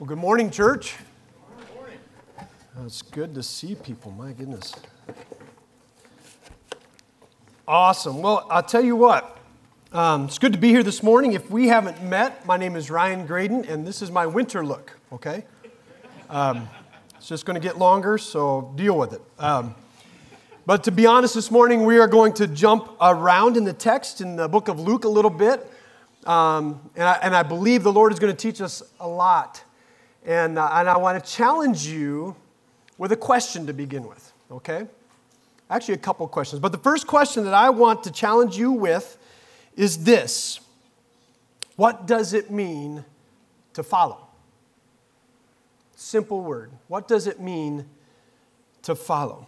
Well, 0.00 0.08
good 0.08 0.16
morning, 0.16 0.50
church. 0.50 0.96
Good 1.58 1.76
morning. 1.76 1.98
It's 2.86 3.02
good 3.02 3.34
to 3.34 3.42
see 3.42 3.74
people, 3.74 4.10
my 4.12 4.32
goodness. 4.32 4.74
Awesome. 7.68 8.22
Well, 8.22 8.46
I'll 8.50 8.62
tell 8.62 8.82
you 8.82 8.96
what, 8.96 9.36
um, 9.92 10.24
it's 10.24 10.38
good 10.38 10.54
to 10.54 10.58
be 10.58 10.70
here 10.70 10.82
this 10.82 11.02
morning. 11.02 11.34
If 11.34 11.50
we 11.50 11.68
haven't 11.68 12.02
met, 12.02 12.46
my 12.46 12.56
name 12.56 12.76
is 12.76 12.90
Ryan 12.90 13.26
Graden, 13.26 13.66
and 13.66 13.86
this 13.86 14.00
is 14.00 14.10
my 14.10 14.24
winter 14.24 14.64
look, 14.64 14.96
okay? 15.12 15.44
Um, 16.30 16.66
it's 17.16 17.28
just 17.28 17.44
going 17.44 17.60
to 17.60 17.62
get 17.62 17.76
longer, 17.76 18.16
so 18.16 18.72
deal 18.76 18.96
with 18.96 19.12
it. 19.12 19.20
Um, 19.38 19.74
but 20.64 20.82
to 20.84 20.92
be 20.92 21.04
honest, 21.04 21.34
this 21.34 21.50
morning 21.50 21.84
we 21.84 21.98
are 21.98 22.08
going 22.08 22.32
to 22.34 22.46
jump 22.46 22.90
around 23.02 23.58
in 23.58 23.64
the 23.64 23.74
text 23.74 24.22
in 24.22 24.36
the 24.36 24.48
book 24.48 24.68
of 24.68 24.80
Luke 24.80 25.04
a 25.04 25.10
little 25.10 25.30
bit. 25.30 25.70
Um, 26.24 26.88
and, 26.96 27.04
I, 27.04 27.18
and, 27.22 27.36
I, 27.36 27.42
believe 27.42 27.82
the 27.82 27.92
Lord 27.92 28.14
is 28.14 28.18
going 28.18 28.34
to 28.34 28.42
teach 28.50 28.62
us 28.62 28.82
a 28.98 29.06
lot. 29.06 29.62
And, 30.24 30.58
uh, 30.58 30.70
and 30.72 30.88
I 30.88 30.96
want 30.98 31.22
to 31.22 31.30
challenge 31.30 31.86
you 31.86 32.36
with 32.98 33.12
a 33.12 33.16
question 33.16 33.66
to 33.66 33.72
begin 33.72 34.06
with, 34.06 34.32
okay? 34.50 34.86
Actually, 35.70 35.94
a 35.94 35.98
couple 35.98 36.26
questions. 36.28 36.60
But 36.60 36.72
the 36.72 36.78
first 36.78 37.06
question 37.06 37.44
that 37.44 37.54
I 37.54 37.70
want 37.70 38.04
to 38.04 38.10
challenge 38.10 38.56
you 38.56 38.72
with 38.72 39.16
is 39.76 40.04
this 40.04 40.60
What 41.76 42.06
does 42.06 42.34
it 42.34 42.50
mean 42.50 43.04
to 43.72 43.82
follow? 43.82 44.26
Simple 45.94 46.42
word. 46.42 46.70
What 46.88 47.08
does 47.08 47.26
it 47.26 47.40
mean 47.40 47.86
to 48.82 48.94
follow? 48.94 49.46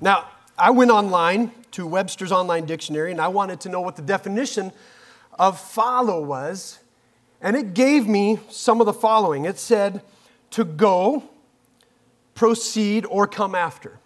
Now, 0.00 0.28
I 0.56 0.70
went 0.70 0.90
online 0.90 1.50
to 1.72 1.86
Webster's 1.86 2.30
Online 2.30 2.66
Dictionary 2.66 3.10
and 3.10 3.20
I 3.20 3.28
wanted 3.28 3.60
to 3.60 3.68
know 3.68 3.80
what 3.80 3.96
the 3.96 4.02
definition 4.02 4.72
of 5.38 5.60
follow 5.60 6.22
was. 6.22 6.78
And 7.44 7.56
it 7.56 7.74
gave 7.74 8.08
me 8.08 8.40
some 8.48 8.80
of 8.80 8.86
the 8.86 8.92
following 8.94 9.44
it 9.44 9.58
said, 9.58 10.02
to 10.52 10.64
go, 10.64 11.24
proceed, 12.34 13.04
or 13.04 13.26
come 13.26 13.54
after. 13.54 13.98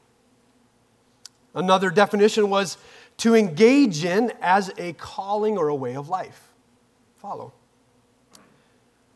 Another 1.55 1.89
definition 1.89 2.51
was 2.51 2.79
to 3.19 3.37
engage 3.37 4.05
in 4.05 4.33
as 4.43 4.73
a 4.77 4.93
calling 4.95 5.57
or 5.57 5.69
a 5.69 5.75
way 5.75 5.95
of 5.95 6.09
life. 6.09 6.53
Follow. 7.19 7.53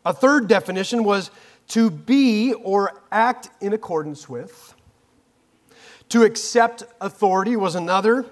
A 0.04 0.12
third 0.12 0.46
definition 0.46 1.02
was 1.02 1.32
to 1.68 1.90
be 1.90 2.52
or 2.52 3.02
act 3.10 3.50
in 3.60 3.72
accordance 3.72 4.28
with. 4.28 4.74
To 6.10 6.22
accept 6.22 6.84
authority 7.00 7.56
was 7.56 7.74
another. 7.74 8.26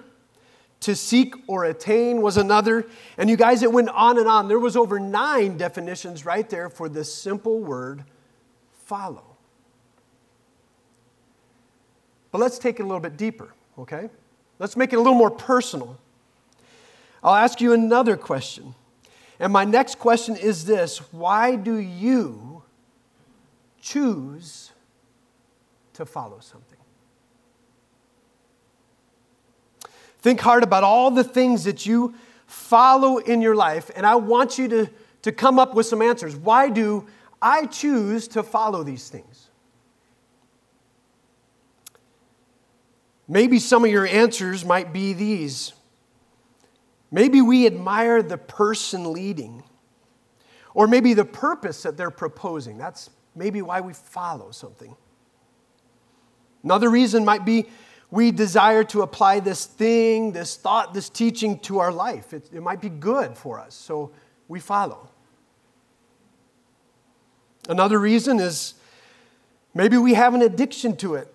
To 0.81 0.95
seek 0.95 1.35
or 1.47 1.65
attain 1.65 2.21
was 2.21 2.37
another. 2.37 2.87
And 3.17 3.29
you 3.29 3.37
guys, 3.37 3.63
it 3.63 3.71
went 3.71 3.89
on 3.89 4.17
and 4.17 4.27
on. 4.27 4.47
There 4.47 4.59
was 4.59 4.75
over 4.75 4.99
nine 4.99 5.57
definitions 5.57 6.25
right 6.25 6.49
there 6.49 6.69
for 6.69 6.89
this 6.89 7.13
simple 7.13 7.59
word, 7.59 8.03
follow. 8.85 9.31
But 12.31 12.39
let's 12.39 12.57
take 12.57 12.79
it 12.79 12.83
a 12.83 12.85
little 12.85 13.01
bit 13.01 13.17
deeper, 13.17 13.53
okay? 13.77 14.09
Let's 14.57 14.77
make 14.77 14.93
it 14.93 14.95
a 14.95 14.99
little 14.99 15.15
more 15.15 15.31
personal. 15.31 15.97
I'll 17.23 17.35
ask 17.35 17.61
you 17.61 17.73
another 17.73 18.17
question. 18.17 18.73
And 19.39 19.51
my 19.51 19.65
next 19.65 19.99
question 19.99 20.35
is 20.35 20.65
this 20.65 20.99
Why 21.11 21.55
do 21.55 21.75
you 21.75 22.63
choose 23.81 24.71
to 25.93 26.05
follow 26.05 26.39
something? 26.39 26.70
Think 30.21 30.39
hard 30.39 30.63
about 30.63 30.83
all 30.83 31.11
the 31.11 31.23
things 31.23 31.63
that 31.63 31.85
you 31.85 32.13
follow 32.45 33.17
in 33.17 33.41
your 33.41 33.55
life, 33.55 33.89
and 33.95 34.05
I 34.05 34.15
want 34.15 34.57
you 34.57 34.67
to, 34.67 34.89
to 35.23 35.31
come 35.31 35.57
up 35.57 35.73
with 35.73 35.85
some 35.85 36.01
answers. 36.01 36.35
Why 36.35 36.69
do 36.69 37.07
I 37.41 37.65
choose 37.65 38.27
to 38.29 38.43
follow 38.43 38.83
these 38.83 39.09
things? 39.09 39.47
Maybe 43.27 43.59
some 43.59 43.85
of 43.85 43.89
your 43.89 44.05
answers 44.05 44.65
might 44.65 44.91
be 44.91 45.13
these. 45.13 45.73
Maybe 47.09 47.41
we 47.41 47.65
admire 47.65 48.21
the 48.21 48.37
person 48.37 49.13
leading, 49.13 49.63
or 50.73 50.87
maybe 50.87 51.13
the 51.13 51.25
purpose 51.25 51.83
that 51.83 51.97
they're 51.97 52.11
proposing. 52.11 52.77
That's 52.77 53.09
maybe 53.33 53.61
why 53.61 53.81
we 53.81 53.93
follow 53.93 54.51
something. 54.51 54.95
Another 56.63 56.89
reason 56.89 57.25
might 57.25 57.45
be 57.45 57.67
we 58.11 58.31
desire 58.31 58.83
to 58.83 59.01
apply 59.01 59.39
this 59.39 59.65
thing, 59.65 60.33
this 60.33 60.57
thought, 60.57 60.93
this 60.93 61.09
teaching 61.09 61.57
to 61.59 61.79
our 61.79 61.93
life. 61.93 62.33
It, 62.33 62.49
it 62.53 62.61
might 62.61 62.81
be 62.81 62.89
good 62.89 63.37
for 63.37 63.57
us, 63.57 63.73
so 63.73 64.11
we 64.49 64.59
follow. 64.59 65.09
Another 67.69 67.97
reason 67.97 68.39
is 68.39 68.73
maybe 69.73 69.97
we 69.97 70.13
have 70.13 70.33
an 70.33 70.41
addiction 70.41 70.97
to 70.97 71.15
it. 71.15 71.33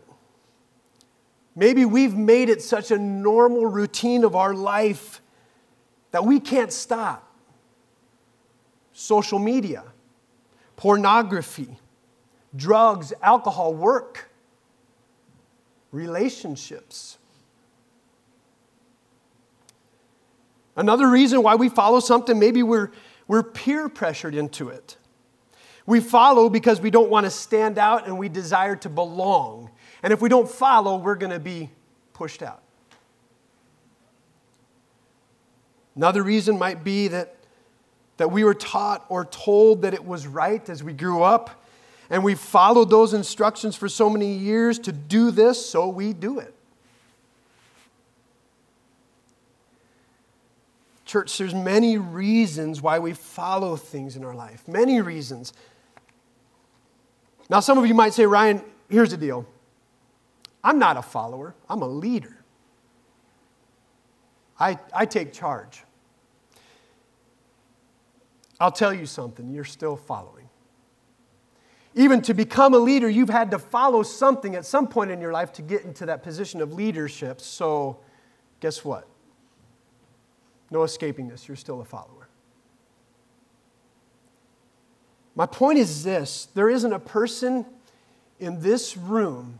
Maybe 1.54 1.86
we've 1.86 2.15
made 2.15 2.50
it 2.50 2.60
such 2.60 2.91
a 2.91 2.98
normal 2.98 3.65
routine 3.65 4.22
of 4.22 4.36
our 4.36 4.53
life 4.53 5.22
that 6.10 6.25
we 6.26 6.38
can't 6.38 6.70
stop. 6.70 7.22
Social 8.92 9.38
media, 9.38 9.84
pornography, 10.76 11.78
drugs, 12.54 13.15
alcohol, 13.22 13.72
work 13.72 14.31
relationships. 15.92 17.19
Another 20.76 21.08
reason 21.08 21.42
why 21.42 21.54
we 21.54 21.69
follow 21.69 22.00
something, 22.00 22.38
maybe 22.38 22.62
we're, 22.62 22.92
we're 23.26 23.42
peer 23.42 23.88
pressured 23.88 24.34
into 24.34 24.69
it. 24.69 24.97
We 25.86 26.00
follow 26.00 26.50
because 26.50 26.80
we 26.80 26.91
don't 26.91 27.08
want 27.08 27.24
to 27.24 27.30
stand 27.30 27.78
out 27.78 28.06
and 28.06 28.19
we 28.19 28.28
desire 28.28 28.76
to 28.76 28.88
belong. 28.88 29.70
And 30.02 30.12
if 30.12 30.20
we 30.20 30.28
don't 30.28 30.50
follow, 30.50 30.98
we're 30.98 31.14
going 31.14 31.32
to 31.32 31.38
be 31.38 31.70
pushed 32.12 32.42
out. 32.42 32.62
Another 35.94 36.22
reason 36.22 36.58
might 36.58 36.84
be 36.84 37.08
that, 37.08 37.36
that 38.18 38.30
we 38.30 38.44
were 38.44 38.53
taught 38.53 39.06
or 39.08 39.24
told 39.24 39.82
that 39.82 39.94
it 39.94 40.04
was 40.04 40.26
right 40.26 40.68
as 40.68 40.82
we 40.82 40.92
grew 40.92 41.22
up 41.22 41.64
and 42.10 42.22
we've 42.22 42.38
followed 42.38 42.90
those 42.90 43.14
instructions 43.14 43.74
for 43.76 43.88
so 43.88 44.08
many 44.08 44.32
years 44.32 44.78
to 44.80 44.92
do 44.92 45.30
this, 45.30 45.64
so 45.64 45.88
we 45.88 46.12
do 46.12 46.38
it. 46.38 46.54
Church, 51.04 51.38
there's 51.38 51.54
many 51.54 51.98
reasons 51.98 52.82
why 52.82 52.98
we 52.98 53.12
follow 53.12 53.76
things 53.76 54.16
in 54.16 54.24
our 54.24 54.34
life. 54.34 54.66
Many 54.66 55.00
reasons. 55.00 55.52
Now, 57.48 57.60
some 57.60 57.78
of 57.78 57.86
you 57.86 57.94
might 57.94 58.12
say, 58.12 58.26
Ryan, 58.26 58.62
here's 58.88 59.10
the 59.10 59.16
deal. 59.16 59.46
I'm 60.64 60.78
not 60.80 60.96
a 60.96 61.02
follower, 61.02 61.54
I'm 61.68 61.82
a 61.82 61.88
leader. 61.88 62.36
I, 64.58 64.78
I 64.92 65.06
take 65.06 65.32
charge. 65.32 65.82
I'll 68.58 68.72
tell 68.72 68.92
you 68.92 69.06
something, 69.06 69.50
you're 69.50 69.64
still 69.64 69.96
following 69.96 70.45
even 71.96 72.20
to 72.22 72.34
become 72.34 72.74
a 72.74 72.78
leader, 72.78 73.08
you've 73.08 73.30
had 73.30 73.50
to 73.52 73.58
follow 73.58 74.02
something 74.02 74.54
at 74.54 74.66
some 74.66 74.86
point 74.86 75.10
in 75.10 75.18
your 75.18 75.32
life 75.32 75.54
to 75.54 75.62
get 75.62 75.82
into 75.82 76.04
that 76.06 76.22
position 76.22 76.60
of 76.60 76.74
leadership. 76.74 77.40
So, 77.40 77.98
guess 78.60 78.84
what? 78.84 79.08
No 80.70 80.82
escaping 80.82 81.28
this. 81.28 81.48
You're 81.48 81.56
still 81.56 81.80
a 81.80 81.86
follower. 81.86 82.28
My 85.34 85.46
point 85.46 85.78
is 85.78 86.04
this 86.04 86.48
there 86.54 86.68
isn't 86.68 86.92
a 86.92 86.98
person 86.98 87.64
in 88.38 88.60
this 88.60 88.94
room 88.94 89.58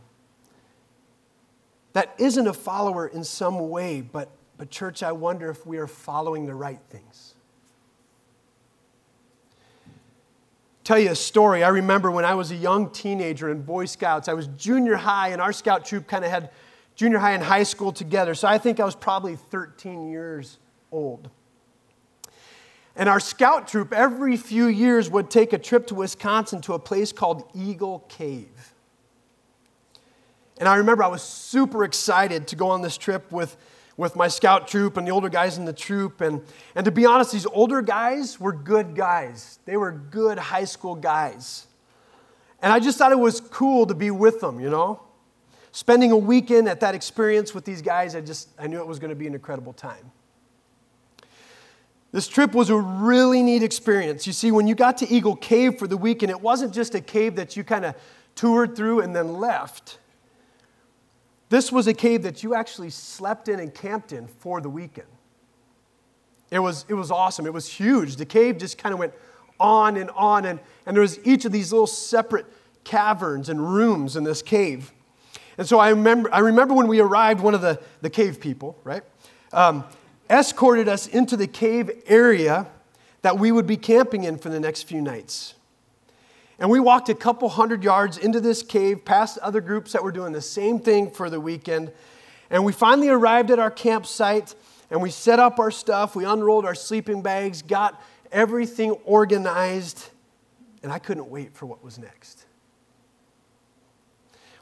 that 1.93 2.13
isn't 2.19 2.45
a 2.45 2.53
follower 2.53 3.07
in 3.07 3.23
some 3.23 3.69
way, 3.69 4.01
but, 4.01 4.29
but 4.59 4.69
church, 4.69 5.01
I 5.01 5.11
wonder 5.11 5.49
if 5.49 5.65
we 5.65 5.79
are 5.79 5.87
following 5.87 6.45
the 6.45 6.53
right 6.53 6.79
things. 6.91 7.33
Tell 10.87 10.97
you 10.97 11.11
a 11.11 11.15
story. 11.15 11.65
I 11.65 11.67
remember 11.67 12.09
when 12.09 12.23
I 12.23 12.33
was 12.35 12.49
a 12.51 12.55
young 12.55 12.89
teenager 12.91 13.51
in 13.51 13.61
Boy 13.61 13.83
Scouts, 13.83 14.29
I 14.29 14.33
was 14.33 14.47
junior 14.47 14.95
high, 14.95 15.29
and 15.29 15.41
our 15.41 15.51
scout 15.51 15.83
troop 15.83 16.07
kind 16.07 16.23
of 16.23 16.31
had 16.31 16.49
junior 16.95 17.19
high 17.19 17.33
and 17.33 17.43
high 17.43 17.63
school 17.63 17.91
together. 17.91 18.33
So 18.33 18.47
I 18.47 18.57
think 18.57 18.79
I 18.79 18.85
was 18.85 18.95
probably 18.95 19.35
13 19.35 20.09
years 20.09 20.59
old. 20.89 21.29
And 22.95 23.09
our 23.09 23.19
scout 23.19 23.67
troop, 23.67 23.91
every 23.91 24.37
few 24.37 24.67
years, 24.67 25.09
would 25.09 25.29
take 25.29 25.51
a 25.51 25.57
trip 25.57 25.87
to 25.87 25.95
Wisconsin 25.95 26.61
to 26.61 26.73
a 26.73 26.79
place 26.79 27.11
called 27.11 27.43
Eagle 27.53 28.05
Cave. 28.07 28.73
And 30.57 30.69
I 30.69 30.75
remember 30.77 31.03
I 31.03 31.07
was 31.07 31.21
super 31.21 31.83
excited 31.83 32.47
to 32.47 32.55
go 32.55 32.69
on 32.69 32.81
this 32.81 32.97
trip 32.97 33.29
with 33.29 33.57
with 33.97 34.15
my 34.15 34.27
scout 34.27 34.67
troop 34.67 34.95
and 34.95 35.07
the 35.07 35.11
older 35.11 35.27
guys 35.27 35.57
in 35.57 35.65
the 35.65 35.73
troop. 35.73 36.21
And, 36.21 36.43
and 36.75 36.85
to 36.85 36.91
be 36.91 37.05
honest, 37.05 37.31
these 37.31 37.47
older 37.47 37.81
guys 37.81 38.39
were 38.39 38.53
good 38.53 38.95
guys. 38.95 39.59
They 39.65 39.75
were 39.75 39.91
good 39.91 40.37
high 40.37 40.65
school 40.65 40.95
guys. 40.95 41.65
And 42.61 42.71
I 42.71 42.79
just 42.79 42.97
thought 42.97 43.11
it 43.11 43.19
was 43.19 43.41
cool 43.41 43.87
to 43.87 43.95
be 43.95 44.11
with 44.11 44.39
them, 44.39 44.59
you 44.59 44.69
know? 44.69 45.01
Spending 45.71 46.11
a 46.11 46.17
weekend 46.17 46.69
at 46.69 46.79
that 46.79 46.95
experience 46.95 47.53
with 47.53 47.65
these 47.65 47.81
guys, 47.81 48.15
I 48.15 48.21
just 48.21 48.49
I 48.57 48.67
knew 48.67 48.79
it 48.79 48.87
was 48.87 48.99
going 48.99 49.09
to 49.09 49.15
be 49.15 49.27
an 49.27 49.33
incredible 49.33 49.73
time. 49.73 50.11
This 52.11 52.27
trip 52.27 52.55
was 52.55 52.69
a 52.69 52.77
really 52.77 53.43
neat 53.43 53.61
experience. 53.61 54.25
You 54.25 54.33
see, 54.33 54.51
when 54.51 54.65
you 54.65 54.75
got 54.75 54.97
to 54.99 55.07
Eagle 55.13 55.35
Cave 55.35 55.77
for 55.77 55.87
the 55.87 55.97
weekend, 55.97 56.31
it 56.31 56.41
wasn't 56.41 56.73
just 56.73 56.95
a 56.95 57.01
cave 57.01 57.35
that 57.35 57.55
you 57.55 57.63
kind 57.63 57.85
of 57.85 57.95
toured 58.33 58.75
through 58.75 59.01
and 59.01 59.15
then 59.15 59.33
left. 59.33 59.99
This 61.49 61.71
was 61.71 61.87
a 61.87 61.93
cave 61.93 62.23
that 62.23 62.43
you 62.43 62.53
actually 62.53 62.89
slept 62.89 63.47
in 63.47 63.59
and 63.59 63.73
camped 63.73 64.11
in 64.11 64.27
for 64.27 64.59
the 64.59 64.69
weekend. 64.69 65.07
It 66.51 66.59
was, 66.59 66.85
it 66.87 66.93
was 66.93 67.11
awesome. 67.11 67.45
It 67.45 67.53
was 67.53 67.67
huge. 67.67 68.15
The 68.15 68.25
cave 68.25 68.57
just 68.57 68.77
kind 68.77 68.93
of 68.93 68.99
went 68.99 69.13
on 69.59 69.97
and 69.97 70.09
on, 70.11 70.45
and, 70.45 70.59
and 70.85 70.95
there 70.95 71.01
was 71.01 71.19
each 71.25 71.45
of 71.45 71.51
these 71.51 71.71
little 71.71 71.87
separate 71.87 72.45
caverns 72.83 73.49
and 73.49 73.73
rooms 73.73 74.15
in 74.15 74.23
this 74.23 74.41
cave. 74.41 74.93
And 75.57 75.67
so 75.67 75.79
I 75.79 75.89
remember, 75.89 76.33
I 76.33 76.39
remember 76.39 76.73
when 76.73 76.87
we 76.87 76.99
arrived, 76.99 77.41
one 77.41 77.53
of 77.53 77.61
the, 77.61 77.81
the 78.01 78.09
cave 78.09 78.39
people, 78.39 78.77
right, 78.83 79.03
um, 79.51 79.83
escorted 80.29 80.87
us 80.87 81.07
into 81.07 81.35
the 81.35 81.47
cave 81.47 81.89
area 82.05 82.67
that 83.23 83.39
we 83.39 83.51
would 83.51 83.67
be 83.67 83.77
camping 83.77 84.23
in 84.23 84.37
for 84.37 84.49
the 84.49 84.59
next 84.59 84.83
few 84.83 85.01
nights. 85.01 85.55
And 86.59 86.69
we 86.69 86.79
walked 86.79 87.09
a 87.09 87.15
couple 87.15 87.49
hundred 87.49 87.83
yards 87.83 88.17
into 88.17 88.39
this 88.39 88.63
cave, 88.63 89.05
past 89.05 89.37
other 89.39 89.61
groups 89.61 89.91
that 89.91 90.03
were 90.03 90.11
doing 90.11 90.33
the 90.33 90.41
same 90.41 90.79
thing 90.79 91.11
for 91.11 91.29
the 91.29 91.39
weekend. 91.39 91.91
And 92.49 92.65
we 92.65 92.73
finally 92.73 93.09
arrived 93.09 93.51
at 93.51 93.59
our 93.59 93.69
campsite 93.69 94.55
and 94.89 95.01
we 95.01 95.11
set 95.11 95.39
up 95.39 95.59
our 95.59 95.69
stuff. 95.69 96.15
We 96.15 96.25
unrolled 96.25 96.65
our 96.65 96.75
sleeping 96.75 97.21
bags, 97.21 97.61
got 97.61 98.01
everything 98.31 98.91
organized, 99.03 100.09
and 100.81 100.91
I 100.91 100.99
couldn't 100.99 101.29
wait 101.29 101.53
for 101.53 101.65
what 101.65 101.83
was 101.83 101.99
next. 101.99 102.45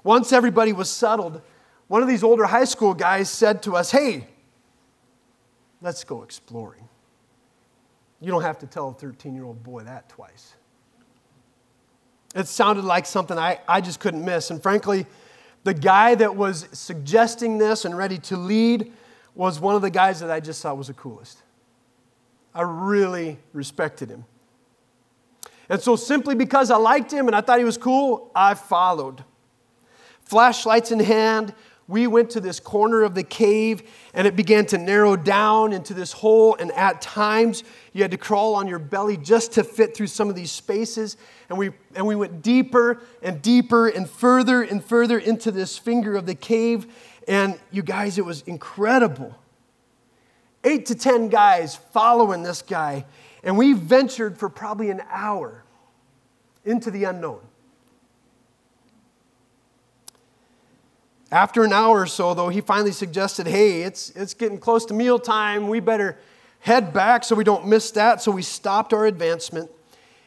Once 0.03 0.33
everybody 0.33 0.74
was 0.74 0.89
settled, 0.89 1.41
one 1.88 2.01
of 2.01 2.07
these 2.07 2.24
older 2.24 2.45
high 2.45 2.65
school 2.65 2.94
guys 2.94 3.30
said 3.30 3.63
to 3.63 3.75
us, 3.75 3.91
Hey, 3.91 4.27
let's 5.81 6.03
go 6.03 6.24
exploring. 6.24 6.88
You 8.19 8.31
don't 8.31 8.41
have 8.41 8.59
to 8.59 8.68
tell 8.68 8.89
a 8.89 8.94
13 8.94 9.33
year 9.33 9.45
old 9.45 9.63
boy 9.63 9.83
that 9.83 10.09
twice. 10.09 10.56
It 12.35 12.47
sounded 12.47 12.83
like 12.83 13.05
something 13.05 13.37
I, 13.37 13.59
I 13.67 13.79
just 13.79 14.01
couldn't 14.01 14.23
miss. 14.23 14.51
And 14.51 14.61
frankly, 14.61 15.05
the 15.63 15.73
guy 15.73 16.15
that 16.15 16.35
was 16.35 16.67
suggesting 16.73 17.57
this 17.57 17.85
and 17.85 17.97
ready 17.97 18.17
to 18.19 18.37
lead 18.37 18.91
was 19.33 19.59
one 19.59 19.75
of 19.75 19.81
the 19.81 19.89
guys 19.89 20.19
that 20.19 20.29
I 20.29 20.41
just 20.41 20.61
thought 20.61 20.77
was 20.77 20.87
the 20.87 20.93
coolest. 20.93 21.39
I 22.53 22.61
really 22.61 23.39
respected 23.53 24.09
him. 24.09 24.25
And 25.67 25.81
so, 25.81 25.95
simply 25.95 26.35
because 26.35 26.69
I 26.69 26.77
liked 26.77 27.11
him 27.11 27.27
and 27.27 27.35
I 27.35 27.41
thought 27.41 27.57
he 27.57 27.65
was 27.65 27.77
cool, 27.77 28.31
I 28.35 28.53
followed. 28.53 29.23
Flashlights 30.21 30.91
in 30.91 30.99
hand, 30.99 31.53
we 31.87 32.07
went 32.07 32.31
to 32.31 32.39
this 32.39 32.59
corner 32.59 33.03
of 33.03 33.13
the 33.13 33.23
cave 33.23 33.83
and 34.13 34.25
it 34.25 34.35
began 34.35 34.65
to 34.67 34.77
narrow 34.77 35.15
down 35.15 35.71
into 35.71 35.93
this 35.93 36.11
hole. 36.11 36.55
And 36.55 36.71
at 36.71 36.99
times, 36.99 37.63
you 37.93 38.01
had 38.01 38.11
to 38.11 38.17
crawl 38.17 38.55
on 38.55 38.67
your 38.67 38.79
belly 38.79 39.17
just 39.17 39.53
to 39.53 39.63
fit 39.63 39.95
through 39.95 40.07
some 40.07 40.27
of 40.27 40.35
these 40.35 40.51
spaces. 40.51 41.15
And 41.47 41.59
we, 41.59 41.71
and 41.93 42.07
we 42.07 42.15
went 42.15 42.41
deeper 42.41 43.01
and 43.21 43.39
deeper 43.39 43.87
and 43.87 44.09
further 44.09 44.63
and 44.63 44.83
further 44.83 45.19
into 45.19 45.51
this 45.51 45.77
finger 45.77 46.15
of 46.15 46.25
the 46.25 46.33
cave. 46.33 46.87
And 47.27 47.59
you 47.71 47.83
guys, 47.83 48.17
it 48.17 48.25
was 48.25 48.41
incredible. 48.43 49.35
Eight 50.63 50.88
to 50.88 50.95
10 50.95 51.29
guys 51.29 51.75
following 51.75 52.41
this 52.41 52.63
guy. 52.63 53.05
And 53.43 53.59
we 53.59 53.73
ventured 53.73 54.39
for 54.39 54.49
probably 54.49 54.89
an 54.89 55.03
hour 55.11 55.63
into 56.65 56.89
the 56.89 57.03
unknown. 57.03 57.41
After 61.35 61.65
an 61.65 61.73
hour 61.73 61.99
or 61.99 62.05
so, 62.05 62.33
though, 62.33 62.47
he 62.47 62.61
finally 62.61 62.93
suggested, 62.93 63.45
hey, 63.45 63.81
it's, 63.81 64.09
it's 64.11 64.33
getting 64.33 64.57
close 64.57 64.85
to 64.85 64.93
mealtime. 64.93 65.67
We 65.67 65.81
better 65.81 66.17
head 66.61 66.93
back 66.93 67.25
so 67.25 67.35
we 67.35 67.43
don't 67.43 67.67
miss 67.67 67.91
that. 67.91 68.21
So 68.21 68.31
we 68.31 68.41
stopped 68.41 68.93
our 68.93 69.05
advancement. 69.05 69.69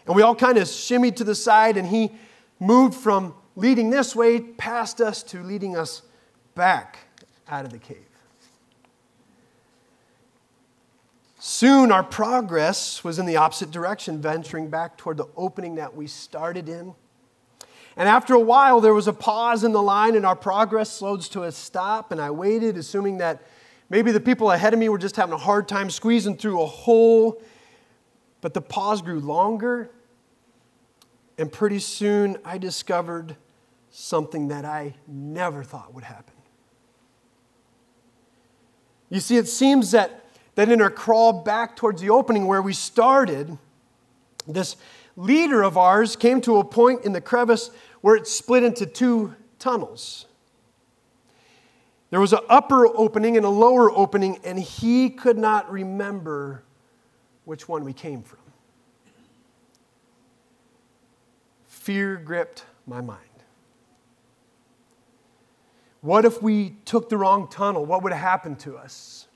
And 0.06 0.14
we 0.14 0.20
all 0.20 0.34
kind 0.34 0.58
of 0.58 0.64
shimmied 0.64 1.16
to 1.16 1.24
the 1.24 1.34
side, 1.34 1.78
and 1.78 1.88
he 1.88 2.12
moved 2.60 2.94
from 2.94 3.34
leading 3.56 3.88
this 3.88 4.14
way 4.14 4.38
past 4.38 5.00
us 5.00 5.22
to 5.22 5.42
leading 5.42 5.78
us 5.78 6.02
back 6.54 6.98
out 7.48 7.64
of 7.64 7.72
the 7.72 7.78
cave. 7.78 8.04
Soon 11.38 11.90
our 11.90 12.02
progress 12.02 13.02
was 13.02 13.18
in 13.18 13.24
the 13.24 13.38
opposite 13.38 13.70
direction, 13.70 14.20
venturing 14.20 14.68
back 14.68 14.98
toward 14.98 15.16
the 15.16 15.28
opening 15.38 15.76
that 15.76 15.96
we 15.96 16.06
started 16.06 16.68
in. 16.68 16.94
And 17.98 18.08
after 18.08 18.32
a 18.32 18.40
while, 18.40 18.80
there 18.80 18.94
was 18.94 19.08
a 19.08 19.12
pause 19.12 19.64
in 19.64 19.72
the 19.72 19.82
line, 19.82 20.14
and 20.14 20.24
our 20.24 20.36
progress 20.36 20.88
slowed 20.88 21.20
to 21.22 21.42
a 21.42 21.50
stop. 21.52 22.12
And 22.12 22.20
I 22.20 22.30
waited, 22.30 22.78
assuming 22.78 23.18
that 23.18 23.42
maybe 23.90 24.12
the 24.12 24.20
people 24.20 24.52
ahead 24.52 24.72
of 24.72 24.78
me 24.78 24.88
were 24.88 24.98
just 24.98 25.16
having 25.16 25.32
a 25.34 25.38
hard 25.38 25.66
time 25.66 25.90
squeezing 25.90 26.36
through 26.36 26.62
a 26.62 26.66
hole. 26.66 27.42
But 28.40 28.54
the 28.54 28.60
pause 28.60 29.02
grew 29.02 29.18
longer, 29.18 29.90
and 31.36 31.50
pretty 31.50 31.80
soon 31.80 32.38
I 32.44 32.56
discovered 32.56 33.36
something 33.90 34.46
that 34.46 34.64
I 34.64 34.94
never 35.08 35.64
thought 35.64 35.92
would 35.92 36.04
happen. 36.04 36.34
You 39.10 39.18
see, 39.18 39.38
it 39.38 39.48
seems 39.48 39.90
that, 39.90 40.24
that 40.54 40.68
in 40.68 40.80
our 40.80 40.90
crawl 40.90 41.32
back 41.32 41.74
towards 41.74 42.00
the 42.00 42.10
opening 42.10 42.46
where 42.46 42.62
we 42.62 42.74
started, 42.74 43.58
this 44.46 44.76
leader 45.18 45.62
of 45.62 45.76
ours 45.76 46.14
came 46.14 46.40
to 46.40 46.58
a 46.58 46.64
point 46.64 47.04
in 47.04 47.12
the 47.12 47.20
crevice 47.20 47.70
where 48.00 48.14
it 48.14 48.26
split 48.26 48.62
into 48.62 48.86
two 48.86 49.34
tunnels. 49.58 50.26
There 52.10 52.20
was 52.20 52.32
an 52.32 52.38
upper 52.48 52.86
opening 52.86 53.36
and 53.36 53.44
a 53.44 53.50
lower 53.50 53.90
opening, 53.90 54.38
and 54.44 54.58
he 54.58 55.10
could 55.10 55.36
not 55.36 55.70
remember 55.70 56.62
which 57.44 57.68
one 57.68 57.84
we 57.84 57.92
came 57.92 58.22
from. 58.22 58.38
Fear 61.66 62.18
gripped 62.18 62.64
my 62.86 63.00
mind. 63.00 63.24
What 66.00 66.24
if 66.24 66.40
we 66.40 66.76
took 66.84 67.08
the 67.08 67.16
wrong 67.16 67.48
tunnel? 67.48 67.84
What 67.84 68.04
would 68.04 68.12
happen 68.12 68.54
to 68.56 68.78
us? 68.78 69.26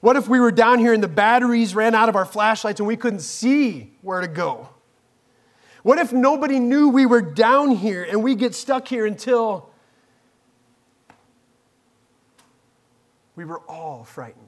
What 0.00 0.16
if 0.16 0.28
we 0.28 0.40
were 0.40 0.50
down 0.50 0.78
here 0.78 0.94
and 0.94 1.02
the 1.02 1.08
batteries 1.08 1.74
ran 1.74 1.94
out 1.94 2.08
of 2.08 2.16
our 2.16 2.24
flashlights 2.24 2.80
and 2.80 2.86
we 2.86 2.96
couldn't 2.96 3.20
see 3.20 3.92
where 4.00 4.22
to 4.22 4.28
go? 4.28 4.70
What 5.86 6.00
if 6.00 6.12
nobody 6.12 6.58
knew 6.58 6.88
we 6.88 7.06
were 7.06 7.22
down 7.22 7.70
here 7.70 8.02
and 8.02 8.24
we 8.24 8.34
get 8.34 8.56
stuck 8.56 8.88
here 8.88 9.06
until 9.06 9.70
we 13.36 13.44
were 13.44 13.60
all 13.68 14.02
frightened? 14.02 14.42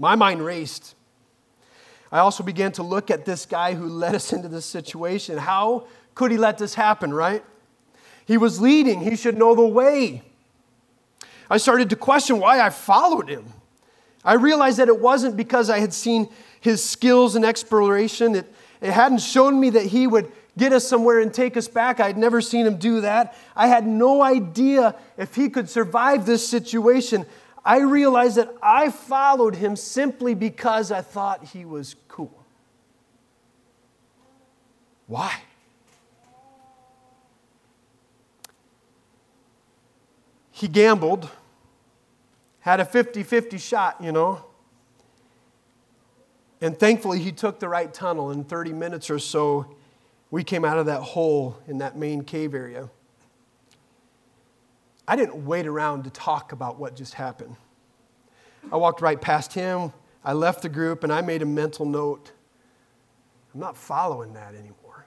My 0.00 0.16
mind 0.16 0.44
raced. 0.44 0.96
I 2.10 2.18
also 2.18 2.42
began 2.42 2.72
to 2.72 2.82
look 2.82 3.08
at 3.08 3.24
this 3.24 3.46
guy 3.46 3.74
who 3.74 3.86
led 3.86 4.16
us 4.16 4.32
into 4.32 4.48
this 4.48 4.66
situation. 4.66 5.38
How 5.38 5.86
could 6.16 6.32
he 6.32 6.36
let 6.36 6.58
this 6.58 6.74
happen, 6.74 7.14
right? 7.14 7.44
He 8.26 8.36
was 8.36 8.60
leading, 8.60 9.02
he 9.02 9.14
should 9.14 9.38
know 9.38 9.54
the 9.54 9.64
way. 9.64 10.22
I 11.48 11.58
started 11.58 11.88
to 11.90 11.94
question 11.94 12.40
why 12.40 12.58
I 12.58 12.70
followed 12.70 13.28
him. 13.28 13.44
I 14.24 14.34
realized 14.34 14.78
that 14.78 14.88
it 14.88 14.98
wasn't 14.98 15.36
because 15.36 15.70
I 15.70 15.78
had 15.78 15.94
seen 15.94 16.28
his 16.60 16.82
skills 16.82 17.36
and 17.36 17.44
exploration. 17.44 18.34
It, 18.34 18.52
hadn't 18.90 19.20
shown 19.20 19.58
me 19.60 19.70
that 19.70 19.86
he 19.86 20.06
would 20.06 20.30
get 20.58 20.72
us 20.72 20.86
somewhere 20.86 21.20
and 21.20 21.32
take 21.32 21.56
us 21.56 21.68
back. 21.68 22.00
I'd 22.00 22.18
never 22.18 22.40
seen 22.40 22.66
him 22.66 22.76
do 22.76 23.02
that. 23.02 23.36
I 23.54 23.68
had 23.68 23.86
no 23.86 24.22
idea 24.22 24.96
if 25.16 25.34
he 25.34 25.48
could 25.48 25.70
survive 25.70 26.26
this 26.26 26.46
situation. 26.46 27.26
I 27.64 27.78
realized 27.78 28.36
that 28.36 28.52
I 28.62 28.90
followed 28.90 29.54
him 29.54 29.76
simply 29.76 30.34
because 30.34 30.90
I 30.90 31.00
thought 31.00 31.44
he 31.44 31.64
was 31.64 31.96
cool. 32.08 32.44
Why? 35.06 35.40
he 40.62 40.68
gambled, 40.68 41.28
had 42.60 42.78
a 42.78 42.84
50 42.84 43.24
50 43.24 43.58
shot, 43.58 43.96
you 44.00 44.12
know. 44.12 44.44
And 46.62 46.78
thankfully, 46.78 47.18
he 47.18 47.32
took 47.32 47.58
the 47.58 47.68
right 47.68 47.92
tunnel. 47.92 48.30
In 48.30 48.44
30 48.44 48.72
minutes 48.72 49.10
or 49.10 49.18
so, 49.18 49.66
we 50.30 50.44
came 50.44 50.64
out 50.64 50.78
of 50.78 50.86
that 50.86 51.00
hole 51.00 51.58
in 51.66 51.78
that 51.78 51.98
main 51.98 52.22
cave 52.22 52.54
area. 52.54 52.88
I 55.06 55.16
didn't 55.16 55.44
wait 55.44 55.66
around 55.66 56.04
to 56.04 56.10
talk 56.10 56.52
about 56.52 56.78
what 56.78 56.94
just 56.94 57.14
happened. 57.14 57.56
I 58.70 58.76
walked 58.76 59.00
right 59.00 59.20
past 59.20 59.52
him. 59.52 59.92
I 60.24 60.34
left 60.34 60.62
the 60.62 60.68
group 60.68 61.02
and 61.02 61.12
I 61.12 61.20
made 61.20 61.42
a 61.42 61.46
mental 61.46 61.84
note. 61.84 62.30
I'm 63.52 63.60
not 63.60 63.76
following 63.76 64.34
that 64.34 64.54
anymore. 64.54 65.04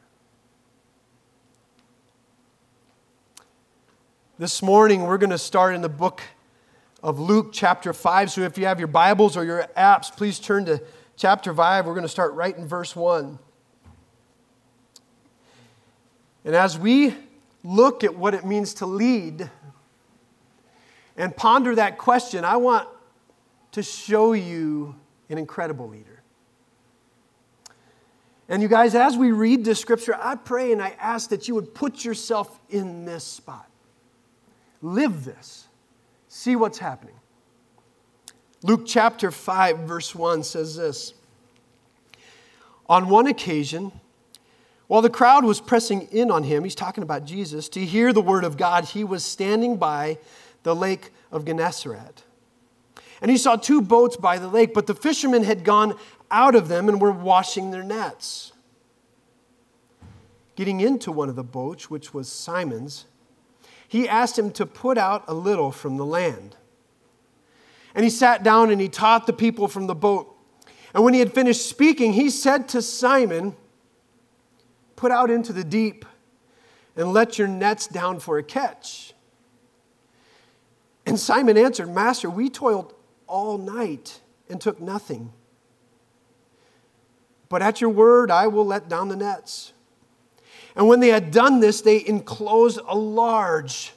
This 4.37 4.61
morning, 4.61 5.03
we're 5.03 5.17
going 5.17 5.29
to 5.29 5.37
start 5.37 5.73
in 5.73 5.81
the 5.81 5.87
book 5.87 6.21
of 7.01 7.17
Luke, 7.17 7.51
chapter 7.53 7.93
5. 7.93 8.31
So 8.31 8.41
if 8.41 8.57
you 8.57 8.65
have 8.65 8.77
your 8.77 8.89
Bibles 8.89 9.37
or 9.37 9.45
your 9.45 9.65
apps, 9.77 10.13
please 10.13 10.37
turn 10.37 10.65
to 10.65 10.83
chapter 11.17 11.53
5. 11.53 11.85
We're 11.85 11.93
going 11.93 12.03
to 12.03 12.09
start 12.09 12.33
right 12.33 12.55
in 12.55 12.67
verse 12.67 12.95
1. 12.95 13.39
And 16.43 16.55
as 16.55 16.77
we 16.77 17.15
look 17.63 18.03
at 18.03 18.15
what 18.15 18.33
it 18.33 18.45
means 18.45 18.75
to 18.75 18.85
lead 18.85 19.49
and 21.17 21.35
ponder 21.35 21.75
that 21.75 21.97
question, 21.97 22.45
I 22.45 22.57
want 22.57 22.87
to 23.71 23.81
show 23.81 24.33
you 24.33 24.95
an 25.29 25.37
incredible 25.37 25.89
leader. 25.89 26.21
And 28.47 28.61
you 28.61 28.67
guys, 28.67 28.93
as 28.93 29.17
we 29.17 29.31
read 29.31 29.65
this 29.65 29.79
scripture, 29.79 30.15
I 30.21 30.35
pray 30.35 30.71
and 30.71 30.81
I 30.81 30.95
ask 30.99 31.31
that 31.31 31.47
you 31.47 31.55
would 31.55 31.73
put 31.73 32.05
yourself 32.05 32.59
in 32.69 33.05
this 33.05 33.23
spot. 33.23 33.67
Live 34.83 35.25
this. 35.25 35.67
See 36.27 36.55
what's 36.55 36.77
happening. 36.77 37.15
Luke 38.63 38.83
chapter 38.85 39.31
5, 39.31 39.79
verse 39.79 40.15
1 40.15 40.43
says 40.43 40.75
this 40.75 41.13
On 42.87 43.09
one 43.09 43.27
occasion, 43.27 43.91
while 44.87 45.01
the 45.01 45.09
crowd 45.09 45.43
was 45.43 45.59
pressing 45.59 46.03
in 46.11 46.29
on 46.29 46.43
him, 46.43 46.63
he's 46.63 46.75
talking 46.75 47.03
about 47.03 47.25
Jesus, 47.25 47.69
to 47.69 47.83
hear 47.83 48.13
the 48.13 48.21
word 48.21 48.43
of 48.43 48.57
God, 48.57 48.85
he 48.85 49.03
was 49.03 49.23
standing 49.23 49.77
by 49.77 50.19
the 50.63 50.75
lake 50.75 51.11
of 51.31 51.45
Gennesaret. 51.45 52.23
And 53.21 53.31
he 53.31 53.37
saw 53.37 53.55
two 53.55 53.81
boats 53.81 54.17
by 54.17 54.37
the 54.37 54.47
lake, 54.47 54.73
but 54.73 54.87
the 54.87 54.93
fishermen 54.93 55.43
had 55.43 55.63
gone 55.63 55.97
out 56.29 56.53
of 56.53 56.67
them 56.67 56.89
and 56.89 56.99
were 56.99 57.11
washing 57.11 57.71
their 57.71 57.83
nets. 57.83 58.51
Getting 60.55 60.81
into 60.81 61.11
one 61.11 61.29
of 61.29 61.35
the 61.35 61.43
boats, 61.43 61.89
which 61.89 62.13
was 62.13 62.31
Simon's, 62.31 63.05
he 63.87 64.07
asked 64.07 64.37
him 64.37 64.51
to 64.51 64.65
put 64.65 64.97
out 64.97 65.23
a 65.27 65.33
little 65.33 65.71
from 65.71 65.97
the 65.97 66.05
land. 66.05 66.55
And 67.95 68.03
he 68.03 68.09
sat 68.09 68.43
down 68.43 68.69
and 68.69 68.79
he 68.79 68.89
taught 68.89 69.25
the 69.25 69.33
people 69.33 69.67
from 69.67 69.87
the 69.87 69.95
boat. 69.95 70.35
And 70.93 71.03
when 71.03 71.13
he 71.13 71.19
had 71.19 71.33
finished 71.33 71.67
speaking, 71.67 72.13
he 72.13 72.29
said 72.29 72.67
to 72.69 72.81
Simon, 72.81 73.55
Put 74.95 75.11
out 75.11 75.29
into 75.29 75.51
the 75.51 75.63
deep 75.63 76.05
and 76.95 77.11
let 77.11 77.37
your 77.37 77.47
nets 77.47 77.87
down 77.87 78.19
for 78.19 78.37
a 78.37 78.43
catch. 78.43 79.13
And 81.05 81.19
Simon 81.19 81.57
answered, 81.57 81.89
Master, 81.89 82.29
we 82.29 82.49
toiled 82.49 82.93
all 83.27 83.57
night 83.57 84.21
and 84.49 84.59
took 84.59 84.79
nothing. 84.79 85.33
But 87.49 87.61
at 87.61 87.81
your 87.81 87.89
word, 87.89 88.31
I 88.31 88.47
will 88.47 88.65
let 88.65 88.89
down 88.89 89.09
the 89.09 89.15
nets. 89.15 89.73
And 90.75 90.87
when 90.87 90.99
they 90.99 91.09
had 91.09 91.31
done 91.31 91.59
this, 91.59 91.81
they 91.81 92.05
enclosed 92.05 92.79
a 92.87 92.95
large 92.95 93.93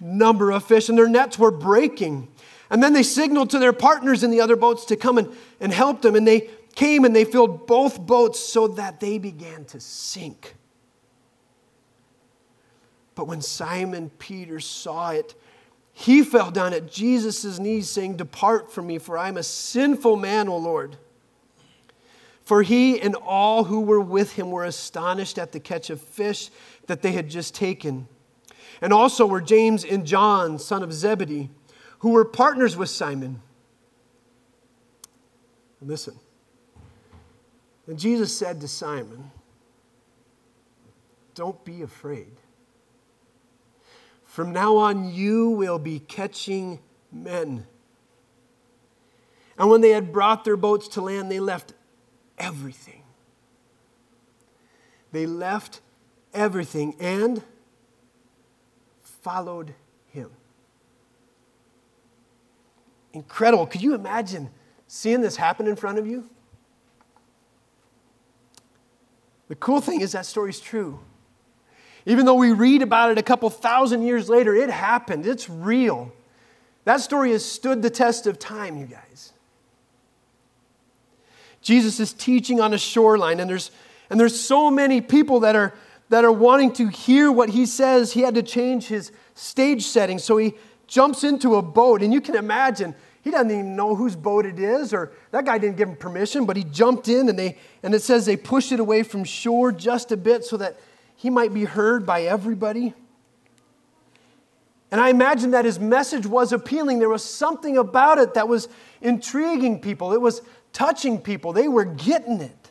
number 0.00 0.50
of 0.50 0.64
fish, 0.64 0.88
and 0.88 0.98
their 0.98 1.08
nets 1.08 1.38
were 1.38 1.50
breaking. 1.50 2.28
And 2.74 2.82
then 2.82 2.92
they 2.92 3.04
signaled 3.04 3.50
to 3.50 3.60
their 3.60 3.72
partners 3.72 4.24
in 4.24 4.32
the 4.32 4.40
other 4.40 4.56
boats 4.56 4.84
to 4.86 4.96
come 4.96 5.16
and, 5.16 5.32
and 5.60 5.72
help 5.72 6.02
them. 6.02 6.16
And 6.16 6.26
they 6.26 6.50
came 6.74 7.04
and 7.04 7.14
they 7.14 7.24
filled 7.24 7.68
both 7.68 8.00
boats 8.00 8.40
so 8.40 8.66
that 8.66 8.98
they 8.98 9.16
began 9.16 9.64
to 9.66 9.78
sink. 9.78 10.56
But 13.14 13.28
when 13.28 13.42
Simon 13.42 14.10
Peter 14.18 14.58
saw 14.58 15.10
it, 15.10 15.36
he 15.92 16.24
fell 16.24 16.50
down 16.50 16.72
at 16.72 16.90
Jesus' 16.90 17.60
knees, 17.60 17.88
saying, 17.88 18.16
Depart 18.16 18.72
from 18.72 18.88
me, 18.88 18.98
for 18.98 19.16
I 19.16 19.28
am 19.28 19.36
a 19.36 19.44
sinful 19.44 20.16
man, 20.16 20.48
O 20.48 20.56
Lord. 20.56 20.96
For 22.42 22.64
he 22.64 23.00
and 23.00 23.14
all 23.14 23.62
who 23.62 23.82
were 23.82 24.00
with 24.00 24.32
him 24.32 24.50
were 24.50 24.64
astonished 24.64 25.38
at 25.38 25.52
the 25.52 25.60
catch 25.60 25.90
of 25.90 26.00
fish 26.00 26.50
that 26.88 27.02
they 27.02 27.12
had 27.12 27.30
just 27.30 27.54
taken. 27.54 28.08
And 28.80 28.92
also 28.92 29.26
were 29.26 29.40
James 29.40 29.84
and 29.84 30.04
John, 30.04 30.58
son 30.58 30.82
of 30.82 30.92
Zebedee, 30.92 31.50
who 32.04 32.10
were 32.10 32.26
partners 32.26 32.76
with 32.76 32.90
Simon. 32.90 33.40
Listen. 35.80 36.14
And 37.86 37.98
Jesus 37.98 38.36
said 38.36 38.60
to 38.60 38.68
Simon, 38.68 39.30
Don't 41.34 41.64
be 41.64 41.80
afraid. 41.80 42.32
From 44.22 44.52
now 44.52 44.76
on, 44.76 45.14
you 45.14 45.48
will 45.52 45.78
be 45.78 45.98
catching 45.98 46.78
men. 47.10 47.66
And 49.56 49.70
when 49.70 49.80
they 49.80 49.92
had 49.92 50.12
brought 50.12 50.44
their 50.44 50.58
boats 50.58 50.88
to 50.88 51.00
land, 51.00 51.30
they 51.30 51.40
left 51.40 51.72
everything. 52.36 53.02
They 55.10 55.24
left 55.24 55.80
everything 56.34 56.96
and 57.00 57.42
followed 59.00 59.72
him. 60.10 60.32
Incredible. 63.14 63.66
Could 63.66 63.80
you 63.80 63.94
imagine 63.94 64.50
seeing 64.88 65.20
this 65.20 65.36
happen 65.36 65.66
in 65.66 65.76
front 65.76 65.98
of 65.98 66.06
you? 66.06 66.28
The 69.48 69.54
cool 69.54 69.80
thing 69.80 70.00
is 70.00 70.12
that 70.12 70.26
story's 70.26 70.60
true. 70.60 70.98
Even 72.06 72.26
though 72.26 72.34
we 72.34 72.52
read 72.52 72.82
about 72.82 73.12
it 73.12 73.18
a 73.18 73.22
couple 73.22 73.48
thousand 73.50 74.02
years 74.02 74.28
later, 74.28 74.54
it 74.54 74.68
happened. 74.68 75.26
It's 75.26 75.48
real. 75.48 76.12
That 76.84 77.00
story 77.00 77.30
has 77.30 77.44
stood 77.44 77.82
the 77.82 77.88
test 77.88 78.26
of 78.26 78.38
time, 78.38 78.76
you 78.76 78.86
guys. 78.86 79.32
Jesus 81.62 82.00
is 82.00 82.12
teaching 82.12 82.60
on 82.60 82.74
a 82.74 82.78
shoreline, 82.78 83.40
and 83.40 83.48
there's, 83.48 83.70
and 84.10 84.20
there's 84.20 84.38
so 84.38 84.70
many 84.70 85.00
people 85.00 85.40
that 85.40 85.56
are, 85.56 85.72
that 86.10 86.24
are 86.24 86.32
wanting 86.32 86.72
to 86.74 86.88
hear 86.88 87.32
what 87.32 87.50
he 87.50 87.64
says. 87.64 88.12
He 88.12 88.20
had 88.20 88.34
to 88.34 88.42
change 88.42 88.88
his 88.88 89.12
stage 89.34 89.84
setting, 89.84 90.18
so 90.18 90.36
he 90.36 90.54
jumps 90.86 91.24
into 91.24 91.56
a 91.56 91.62
boat, 91.62 92.02
and 92.02 92.12
you 92.12 92.20
can 92.20 92.34
imagine 92.34 92.94
he 93.22 93.30
doesn't 93.30 93.50
even 93.50 93.74
know 93.74 93.94
whose 93.94 94.16
boat 94.16 94.44
it 94.44 94.58
is, 94.58 94.92
or 94.92 95.12
that 95.30 95.46
guy 95.46 95.56
didn't 95.56 95.78
give 95.78 95.88
him 95.88 95.96
permission, 95.96 96.44
but 96.44 96.56
he 96.56 96.64
jumped 96.64 97.08
in, 97.08 97.28
and, 97.28 97.38
they, 97.38 97.56
and 97.82 97.94
it 97.94 98.02
says 98.02 98.26
they 98.26 98.36
pushed 98.36 98.70
it 98.70 98.80
away 98.80 99.02
from 99.02 99.24
shore 99.24 99.72
just 99.72 100.12
a 100.12 100.16
bit 100.16 100.44
so 100.44 100.58
that 100.58 100.78
he 101.16 101.30
might 101.30 101.54
be 101.54 101.64
heard 101.64 102.04
by 102.04 102.22
everybody. 102.22 102.92
And 104.90 105.00
I 105.00 105.08
imagine 105.08 105.52
that 105.52 105.64
his 105.64 105.80
message 105.80 106.26
was 106.26 106.52
appealing. 106.52 106.98
There 106.98 107.08
was 107.08 107.24
something 107.24 107.78
about 107.78 108.18
it 108.18 108.34
that 108.34 108.46
was 108.46 108.68
intriguing 109.00 109.80
people, 109.80 110.12
it 110.12 110.20
was 110.20 110.42
touching 110.72 111.18
people. 111.18 111.52
They 111.52 111.66
were 111.66 111.84
getting 111.84 112.40
it. 112.40 112.70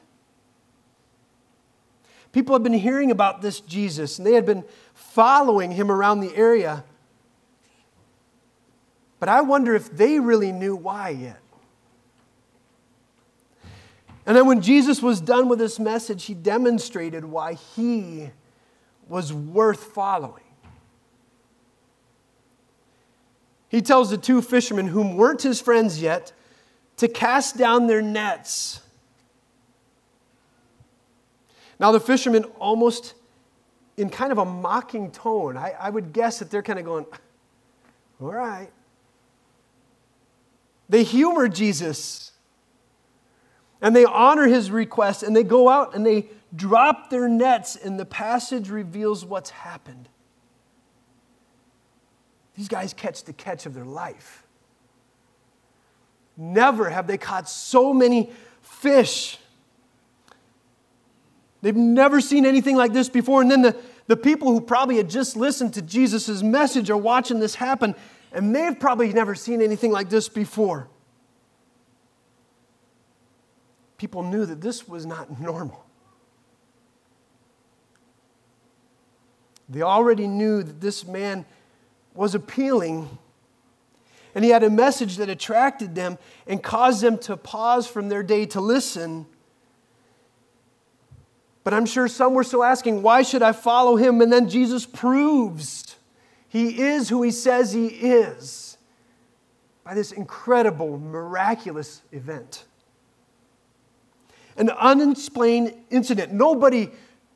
People 2.32 2.55
had 2.55 2.63
been 2.63 2.74
hearing 2.74 3.12
about 3.12 3.41
this 3.41 3.60
Jesus, 3.60 4.17
and 4.17 4.27
they 4.27 4.34
had 4.34 4.46
been 4.46 4.63
following 4.93 5.72
him 5.72 5.91
around 5.91 6.20
the 6.20 6.36
area. 6.36 6.84
But 9.23 9.29
I 9.29 9.39
wonder 9.39 9.73
if 9.73 9.89
they 9.89 10.19
really 10.19 10.51
knew 10.51 10.75
why 10.75 11.07
yet. 11.07 11.39
And 14.25 14.35
then 14.35 14.47
when 14.47 14.59
Jesus 14.59 15.01
was 15.01 15.21
done 15.21 15.47
with 15.47 15.59
this 15.59 15.79
message, 15.79 16.25
he 16.25 16.33
demonstrated 16.33 17.23
why 17.23 17.53
he 17.53 18.31
was 19.07 19.31
worth 19.31 19.81
following. 19.81 20.43
He 23.69 23.81
tells 23.81 24.09
the 24.09 24.17
two 24.17 24.41
fishermen, 24.41 24.87
whom 24.87 25.15
weren't 25.15 25.43
his 25.43 25.61
friends 25.61 26.01
yet, 26.01 26.33
to 26.97 27.07
cast 27.07 27.55
down 27.55 27.87
their 27.87 28.01
nets. 28.01 28.81
Now, 31.79 31.93
the 31.93 32.01
fishermen, 32.01 32.43
almost 32.59 33.13
in 33.95 34.09
kind 34.09 34.33
of 34.33 34.37
a 34.37 34.45
mocking 34.45 35.11
tone, 35.11 35.55
I, 35.55 35.75
I 35.79 35.89
would 35.89 36.11
guess 36.11 36.39
that 36.39 36.51
they're 36.51 36.61
kind 36.61 36.77
of 36.77 36.83
going, 36.83 37.05
All 38.19 38.27
right. 38.27 38.69
They 40.89 41.03
humor 41.03 41.47
Jesus 41.47 42.31
and 43.81 43.95
they 43.95 44.05
honor 44.05 44.47
his 44.47 44.71
request 44.71 45.23
and 45.23 45.35
they 45.35 45.43
go 45.43 45.69
out 45.69 45.95
and 45.95 46.05
they 46.05 46.29
drop 46.55 47.09
their 47.09 47.27
nets, 47.27 47.75
and 47.75 47.99
the 47.99 48.05
passage 48.05 48.69
reveals 48.69 49.25
what's 49.25 49.49
happened. 49.49 50.07
These 52.55 52.67
guys 52.67 52.93
catch 52.93 53.23
the 53.23 53.33
catch 53.33 53.65
of 53.65 53.73
their 53.73 53.85
life. 53.85 54.45
Never 56.37 56.89
have 56.89 57.07
they 57.07 57.17
caught 57.17 57.49
so 57.49 57.93
many 57.93 58.31
fish. 58.61 59.39
They've 61.61 61.75
never 61.75 62.21
seen 62.21 62.45
anything 62.45 62.75
like 62.75 62.93
this 62.93 63.09
before. 63.09 63.41
And 63.41 63.49
then 63.49 63.61
the, 63.61 63.75
the 64.07 64.17
people 64.17 64.51
who 64.51 64.61
probably 64.61 64.97
had 64.97 65.09
just 65.09 65.35
listened 65.35 65.73
to 65.75 65.81
Jesus' 65.81 66.43
message 66.43 66.89
are 66.89 66.97
watching 66.97 67.39
this 67.39 67.55
happen, 67.55 67.95
and 68.33 68.55
they've 68.55 68.79
probably 68.79 69.13
never 69.13 69.35
seen 69.35 69.61
anything 69.61 69.91
like 69.91 70.09
this 70.09 70.27
before. 70.27 70.89
People 73.97 74.23
knew 74.23 74.45
that 74.45 74.59
this 74.59 74.87
was 74.87 75.05
not 75.05 75.39
normal. 75.39 75.85
They 79.69 79.81
already 79.81 80.27
knew 80.27 80.61
that 80.61 80.81
this 80.81 81.05
man 81.05 81.45
was 82.13 82.35
appealing 82.35 83.17
and 84.35 84.43
he 84.43 84.51
had 84.51 84.63
a 84.63 84.69
message 84.69 85.17
that 85.17 85.29
attracted 85.29 85.93
them 85.95 86.17
and 86.47 86.61
caused 86.61 87.01
them 87.01 87.17
to 87.19 87.37
pause 87.37 87.87
from 87.87 88.09
their 88.09 88.23
day 88.23 88.45
to 88.47 88.61
listen. 88.61 89.27
But 91.63 91.73
I'm 91.73 91.85
sure 91.85 92.07
some 92.07 92.33
were 92.33 92.43
still 92.43 92.63
asking, 92.63 93.03
why 93.03 93.21
should 93.21 93.43
I 93.43 93.51
follow 93.51 93.95
him? 93.95 94.21
And 94.21 94.33
then 94.33 94.49
Jesus 94.49 94.85
proves 94.85 95.95
he 96.53 96.83
is 96.83 97.10
who 97.10 97.24
he 97.24 97.31
says 97.31 97.74
he 97.74 97.88
is 97.88 98.77
by 99.83 99.95
this 99.95 100.12
incredible, 100.12 101.00
miraculous 101.00 102.03
event. 102.12 102.65
An 104.55 104.69
unexplained 104.69 105.74
incident. 105.89 106.31
Nobody 106.31 106.91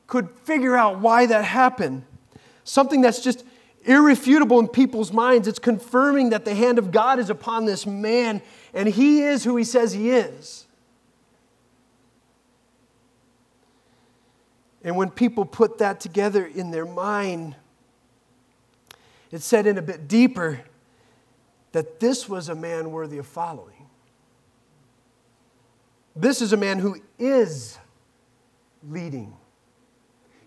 could 0.06 0.30
figure 0.42 0.78
out 0.78 1.00
why 1.00 1.26
that 1.26 1.44
happened. 1.44 2.04
Something 2.64 3.02
that's 3.02 3.24
just 3.24 3.44
irrefutable 3.86 4.60
in 4.60 4.68
people's 4.68 5.12
minds. 5.12 5.48
It's 5.48 5.58
confirming 5.58 6.30
that 6.30 6.46
the 6.46 6.54
hand 6.54 6.78
of 6.78 6.92
God 6.92 7.18
is 7.18 7.32
upon 7.32 7.66
this 7.66 7.88
man 7.88 8.40
and 8.72 8.88
he 8.88 9.24
is 9.24 9.44
who 9.44 9.58
he 9.58 9.64
says 9.64 9.94
he 9.94 10.12
is. 10.12 10.68
And 14.84 14.96
when 14.96 15.10
people 15.10 15.44
put 15.44 15.80
that 15.80 16.00
together 16.00 16.46
in 16.46 16.70
their 16.70 16.86
mind, 16.86 17.56
it 19.32 19.42
said 19.42 19.68
in 19.68 19.78
a 19.78 19.82
bit 19.82 20.08
deeper 20.08 20.62
that 21.72 22.00
this 22.00 22.28
was 22.30 22.50
a 22.50 22.56
man 22.56 22.92
worthy 22.92 23.18
of 23.18 23.28
following. 23.28 23.88
This 26.16 26.42
is 26.42 26.54
a 26.54 26.58
man 26.58 26.80
who 26.80 26.98
is 27.20 27.78
leading. 28.90 29.36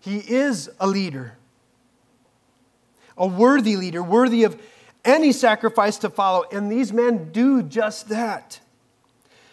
He 0.00 0.18
is 0.18 0.70
a 0.80 0.86
leader, 0.86 1.36
a 3.16 3.26
worthy 3.26 3.76
leader, 3.76 4.02
worthy 4.02 4.44
of 4.44 4.60
any 5.04 5.32
sacrifice 5.32 5.98
to 5.98 6.10
follow. 6.10 6.44
And 6.50 6.72
these 6.72 6.92
men 6.92 7.30
do 7.32 7.62
just 7.62 8.08
that. 8.08 8.60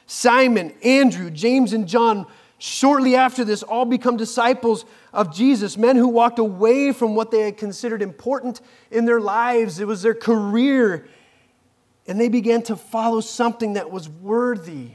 Simon, 0.05 0.73
Andrew, 0.83 1.29
James, 1.29 1.73
and 1.73 1.87
John, 1.87 2.25
shortly 2.57 3.15
after 3.15 3.43
this, 3.43 3.63
all 3.63 3.85
become 3.85 4.17
disciples 4.17 4.85
of 5.13 5.33
Jesus, 5.33 5.77
men 5.77 5.95
who 5.95 6.07
walked 6.07 6.39
away 6.39 6.91
from 6.91 7.15
what 7.15 7.31
they 7.31 7.41
had 7.41 7.57
considered 7.57 8.01
important 8.01 8.61
in 8.91 9.05
their 9.05 9.19
lives. 9.19 9.79
It 9.79 9.87
was 9.87 10.01
their 10.01 10.15
career. 10.15 11.07
And 12.07 12.19
they 12.19 12.29
began 12.29 12.61
to 12.63 12.75
follow 12.75 13.21
something 13.21 13.73
that 13.73 13.91
was 13.91 14.07
worthy 14.07 14.91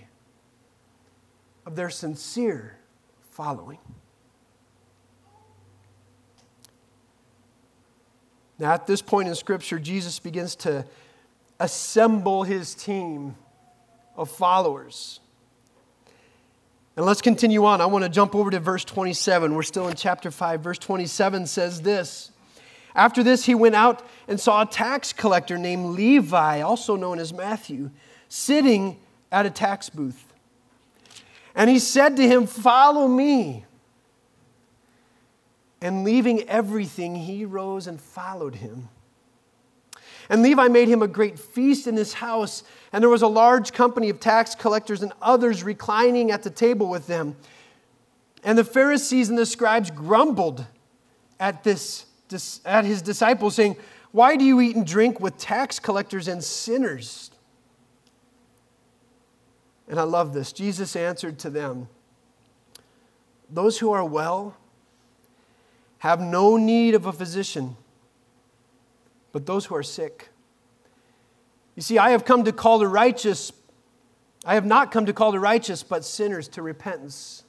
of 1.66 1.76
their 1.76 1.90
sincere 1.90 2.76
following. 3.30 3.78
Now, 8.58 8.72
at 8.72 8.86
this 8.86 9.02
point 9.02 9.28
in 9.28 9.34
Scripture, 9.34 9.78
Jesus 9.78 10.18
begins 10.18 10.54
to 10.56 10.84
assemble 11.58 12.44
his 12.44 12.74
team 12.74 13.34
of 14.16 14.30
followers. 14.30 15.20
And 16.96 17.06
let's 17.06 17.22
continue 17.22 17.64
on. 17.64 17.80
I 17.80 17.86
want 17.86 18.04
to 18.04 18.10
jump 18.10 18.34
over 18.34 18.50
to 18.50 18.60
verse 18.60 18.84
27. 18.84 19.54
We're 19.54 19.62
still 19.62 19.88
in 19.88 19.96
chapter 19.96 20.30
5. 20.30 20.60
Verse 20.60 20.78
27 20.78 21.46
says 21.46 21.82
this 21.82 22.32
After 22.94 23.22
this, 23.22 23.46
he 23.46 23.54
went 23.54 23.74
out 23.74 24.06
and 24.28 24.38
saw 24.38 24.62
a 24.62 24.66
tax 24.66 25.12
collector 25.12 25.56
named 25.56 25.86
Levi, 25.96 26.60
also 26.60 26.96
known 26.96 27.18
as 27.18 27.32
Matthew, 27.32 27.90
sitting 28.28 28.98
at 29.30 29.46
a 29.46 29.50
tax 29.50 29.88
booth. 29.88 30.32
And 31.54 31.70
he 31.70 31.78
said 31.78 32.16
to 32.16 32.26
him, 32.26 32.46
Follow 32.46 33.08
me. 33.08 33.64
And 35.80 36.04
leaving 36.04 36.48
everything, 36.48 37.16
he 37.16 37.44
rose 37.44 37.86
and 37.86 38.00
followed 38.00 38.56
him. 38.56 38.88
And 40.28 40.42
Levi 40.42 40.68
made 40.68 40.88
him 40.88 41.02
a 41.02 41.08
great 41.08 41.38
feast 41.38 41.86
in 41.86 41.96
his 41.96 42.14
house, 42.14 42.62
and 42.92 43.02
there 43.02 43.10
was 43.10 43.22
a 43.22 43.28
large 43.28 43.72
company 43.72 44.08
of 44.08 44.20
tax 44.20 44.54
collectors 44.54 45.02
and 45.02 45.12
others 45.20 45.62
reclining 45.62 46.30
at 46.30 46.42
the 46.42 46.50
table 46.50 46.88
with 46.88 47.06
them. 47.06 47.36
And 48.44 48.56
the 48.56 48.64
Pharisees 48.64 49.28
and 49.28 49.38
the 49.38 49.46
scribes 49.46 49.90
grumbled 49.90 50.66
at, 51.38 51.64
this, 51.64 52.06
at 52.64 52.84
his 52.84 53.02
disciples, 53.02 53.54
saying, 53.54 53.76
Why 54.12 54.36
do 54.36 54.44
you 54.44 54.60
eat 54.60 54.76
and 54.76 54.86
drink 54.86 55.20
with 55.20 55.36
tax 55.38 55.78
collectors 55.78 56.28
and 56.28 56.42
sinners? 56.42 57.30
And 59.88 60.00
I 60.00 60.04
love 60.04 60.32
this. 60.32 60.52
Jesus 60.52 60.96
answered 60.96 61.38
to 61.40 61.50
them, 61.50 61.88
Those 63.50 63.78
who 63.78 63.92
are 63.92 64.04
well 64.04 64.56
have 65.98 66.20
no 66.20 66.56
need 66.56 66.94
of 66.94 67.06
a 67.06 67.12
physician, 67.12 67.76
but 69.32 69.46
those 69.46 69.66
who 69.66 69.74
are 69.74 69.82
sick. 69.82 70.28
You 71.74 71.82
see, 71.82 71.98
I 71.98 72.10
have 72.10 72.24
come 72.24 72.44
to 72.44 72.52
call 72.52 72.78
the 72.78 72.88
righteous, 72.88 73.52
I 74.44 74.54
have 74.54 74.66
not 74.66 74.92
come 74.92 75.06
to 75.06 75.12
call 75.12 75.32
the 75.32 75.40
righteous, 75.40 75.82
but 75.82 76.04
sinners 76.04 76.48
to 76.48 76.62
repentance. 76.62 77.44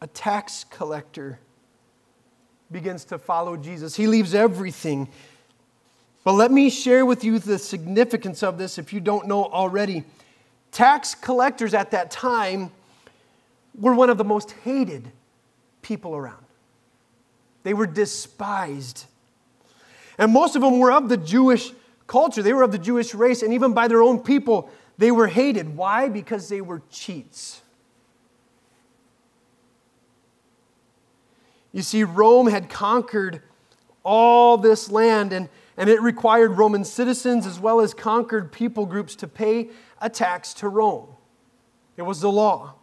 A 0.00 0.06
tax 0.06 0.64
collector 0.64 1.38
begins 2.70 3.04
to 3.06 3.18
follow 3.18 3.56
Jesus. 3.56 3.94
He 3.94 4.06
leaves 4.06 4.34
everything 4.34 5.08
but 6.24 6.34
let 6.34 6.52
me 6.52 6.70
share 6.70 7.04
with 7.04 7.24
you 7.24 7.38
the 7.38 7.58
significance 7.58 8.42
of 8.42 8.56
this 8.58 8.78
if 8.78 8.92
you 8.92 9.00
don't 9.00 9.26
know 9.26 9.44
already. 9.46 10.04
Tax 10.70 11.14
collectors 11.14 11.74
at 11.74 11.90
that 11.90 12.10
time 12.10 12.70
were 13.78 13.94
one 13.94 14.08
of 14.08 14.18
the 14.18 14.24
most 14.24 14.52
hated 14.64 15.10
people 15.82 16.14
around, 16.14 16.44
they 17.62 17.74
were 17.74 17.86
despised. 17.86 19.06
And 20.18 20.32
most 20.32 20.56
of 20.56 20.62
them 20.62 20.78
were 20.78 20.92
of 20.92 21.08
the 21.08 21.16
Jewish 21.16 21.72
culture, 22.06 22.42
they 22.42 22.52
were 22.52 22.62
of 22.62 22.72
the 22.72 22.78
Jewish 22.78 23.14
race, 23.14 23.42
and 23.42 23.52
even 23.54 23.72
by 23.72 23.88
their 23.88 24.02
own 24.02 24.20
people, 24.20 24.70
they 24.98 25.10
were 25.10 25.28
hated. 25.28 25.76
Why? 25.76 26.08
Because 26.08 26.48
they 26.48 26.60
were 26.60 26.82
cheats. 26.90 27.62
You 31.72 31.82
see, 31.82 32.04
Rome 32.04 32.48
had 32.48 32.68
conquered 32.68 33.40
all 34.04 34.58
this 34.58 34.90
land, 34.90 35.32
and 35.32 35.48
and 35.76 35.88
it 35.88 36.00
required 36.02 36.52
Roman 36.52 36.84
citizens 36.84 37.46
as 37.46 37.58
well 37.58 37.80
as 37.80 37.94
conquered 37.94 38.52
people 38.52 38.86
groups 38.86 39.16
to 39.16 39.28
pay 39.28 39.70
a 40.00 40.10
tax 40.10 40.54
to 40.54 40.68
Rome. 40.68 41.08
It 41.96 42.02
was 42.02 42.20
the 42.20 42.30
law. 42.30 42.74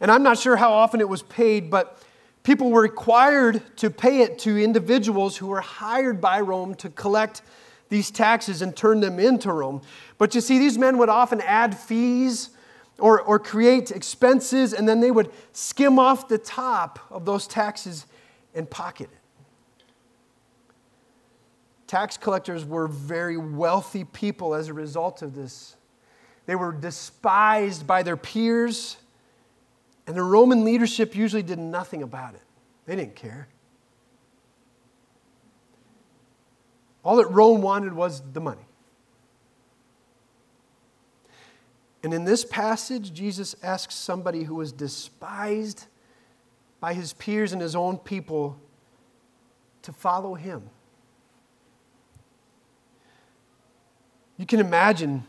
And 0.00 0.10
I'm 0.10 0.22
not 0.22 0.38
sure 0.38 0.56
how 0.56 0.72
often 0.72 1.00
it 1.00 1.08
was 1.08 1.22
paid, 1.22 1.70
but 1.70 2.02
people 2.44 2.70
were 2.70 2.82
required 2.82 3.60
to 3.78 3.90
pay 3.90 4.20
it 4.20 4.38
to 4.40 4.56
individuals 4.62 5.36
who 5.38 5.48
were 5.48 5.60
hired 5.60 6.20
by 6.20 6.40
Rome 6.40 6.74
to 6.76 6.90
collect 6.90 7.42
these 7.88 8.10
taxes 8.10 8.62
and 8.62 8.76
turn 8.76 9.00
them 9.00 9.18
into 9.18 9.52
Rome. 9.52 9.82
But 10.18 10.34
you 10.34 10.40
see, 10.40 10.58
these 10.58 10.78
men 10.78 10.98
would 10.98 11.08
often 11.08 11.40
add 11.40 11.76
fees 11.76 12.50
or, 12.98 13.20
or 13.20 13.38
create 13.38 13.90
expenses, 13.90 14.72
and 14.72 14.88
then 14.88 15.00
they 15.00 15.10
would 15.10 15.32
skim 15.52 15.98
off 15.98 16.28
the 16.28 16.38
top 16.38 17.00
of 17.10 17.24
those 17.24 17.46
taxes 17.46 18.06
and 18.54 18.70
pocket 18.70 19.08
it. 19.10 19.18
Tax 21.86 22.16
collectors 22.16 22.64
were 22.64 22.88
very 22.88 23.36
wealthy 23.36 24.04
people 24.04 24.54
as 24.54 24.68
a 24.68 24.74
result 24.74 25.22
of 25.22 25.34
this. 25.34 25.76
They 26.46 26.56
were 26.56 26.72
despised 26.72 27.86
by 27.86 28.02
their 28.02 28.16
peers, 28.16 28.96
and 30.06 30.16
the 30.16 30.22
Roman 30.22 30.64
leadership 30.64 31.14
usually 31.14 31.42
did 31.42 31.58
nothing 31.58 32.02
about 32.02 32.34
it. 32.34 32.42
They 32.86 32.96
didn't 32.96 33.16
care. 33.16 33.48
All 37.02 37.16
that 37.16 37.26
Rome 37.26 37.62
wanted 37.62 37.92
was 37.92 38.22
the 38.32 38.40
money. 38.40 38.66
And 42.02 42.12
in 42.12 42.24
this 42.24 42.44
passage, 42.44 43.12
Jesus 43.12 43.56
asks 43.62 43.94
somebody 43.94 44.44
who 44.44 44.56
was 44.56 44.72
despised 44.72 45.86
by 46.80 46.92
his 46.92 47.14
peers 47.14 47.52
and 47.52 47.62
his 47.62 47.74
own 47.74 47.96
people 47.96 48.58
to 49.82 49.92
follow 49.92 50.34
him. 50.34 50.68
You 54.36 54.44
can 54.44 54.60
imagine 54.60 55.24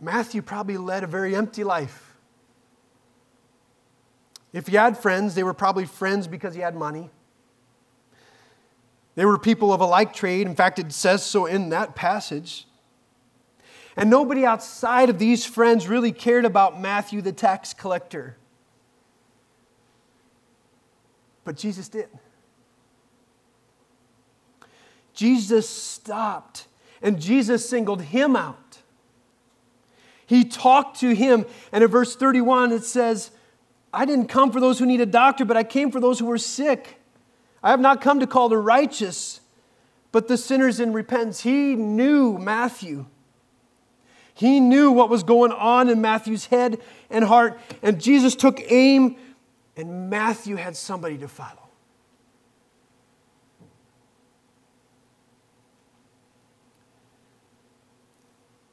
Matthew 0.00 0.42
probably 0.42 0.76
led 0.76 1.02
a 1.02 1.06
very 1.06 1.34
empty 1.34 1.64
life. 1.64 2.11
If 4.52 4.66
he 4.68 4.76
had 4.76 4.98
friends, 4.98 5.34
they 5.34 5.42
were 5.42 5.54
probably 5.54 5.86
friends 5.86 6.26
because 6.26 6.54
he 6.54 6.60
had 6.60 6.74
money. 6.74 7.10
They 9.14 9.24
were 9.24 9.38
people 9.38 9.72
of 9.72 9.80
a 9.80 9.86
like 9.86 10.12
trade. 10.12 10.46
In 10.46 10.54
fact, 10.54 10.78
it 10.78 10.92
says 10.92 11.24
so 11.24 11.46
in 11.46 11.70
that 11.70 11.94
passage. 11.94 12.66
And 13.96 14.08
nobody 14.08 14.44
outside 14.44 15.10
of 15.10 15.18
these 15.18 15.44
friends 15.44 15.86
really 15.86 16.12
cared 16.12 16.44
about 16.44 16.80
Matthew 16.80 17.20
the 17.20 17.32
tax 17.32 17.74
collector. 17.74 18.36
But 21.44 21.56
Jesus 21.56 21.88
did. 21.88 22.08
Jesus 25.14 25.68
stopped 25.68 26.66
and 27.02 27.20
Jesus 27.20 27.68
singled 27.68 28.02
him 28.02 28.36
out. 28.36 28.78
He 30.24 30.44
talked 30.44 31.00
to 31.00 31.14
him, 31.14 31.44
and 31.72 31.84
in 31.84 31.90
verse 31.90 32.16
31 32.16 32.72
it 32.72 32.84
says, 32.84 33.32
I 33.92 34.04
didn't 34.04 34.28
come 34.28 34.50
for 34.50 34.60
those 34.60 34.78
who 34.78 34.86
need 34.86 35.00
a 35.00 35.06
doctor, 35.06 35.44
but 35.44 35.56
I 35.56 35.64
came 35.64 35.90
for 35.90 36.00
those 36.00 36.18
who 36.18 36.26
were 36.26 36.38
sick. 36.38 36.98
I 37.62 37.70
have 37.70 37.80
not 37.80 38.00
come 38.00 38.20
to 38.20 38.26
call 38.26 38.48
the 38.48 38.58
righteous, 38.58 39.40
but 40.10 40.28
the 40.28 40.36
sinners 40.36 40.80
in 40.80 40.92
repentance. 40.92 41.40
He 41.40 41.74
knew 41.74 42.38
Matthew. 42.38 43.06
He 44.34 44.60
knew 44.60 44.90
what 44.90 45.10
was 45.10 45.22
going 45.22 45.52
on 45.52 45.90
in 45.90 46.00
Matthew's 46.00 46.46
head 46.46 46.80
and 47.10 47.24
heart, 47.24 47.60
and 47.82 48.00
Jesus 48.00 48.34
took 48.34 48.60
aim, 48.72 49.16
and 49.76 50.08
Matthew 50.08 50.56
had 50.56 50.74
somebody 50.74 51.18
to 51.18 51.28
follow. 51.28 51.58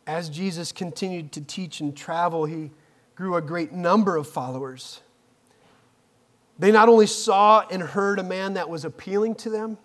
As 0.08 0.30
Jesus 0.30 0.72
continued 0.72 1.32
to 1.34 1.42
teach 1.42 1.82
and 1.82 1.96
travel, 1.96 2.46
he 2.46 2.72
grew 3.16 3.36
a 3.36 3.42
great 3.42 3.74
number 3.74 4.16
of 4.16 4.28
followers. 4.28 5.02
They 6.60 6.72
not 6.72 6.90
only 6.90 7.08
saw 7.08 7.66
and 7.72 7.82
heard 7.82 8.20
a 8.20 8.24
man 8.24 8.56
that 8.56 8.70
was 8.70 8.84
appealing 8.84 9.36
to 9.36 9.50
them, 9.50 9.78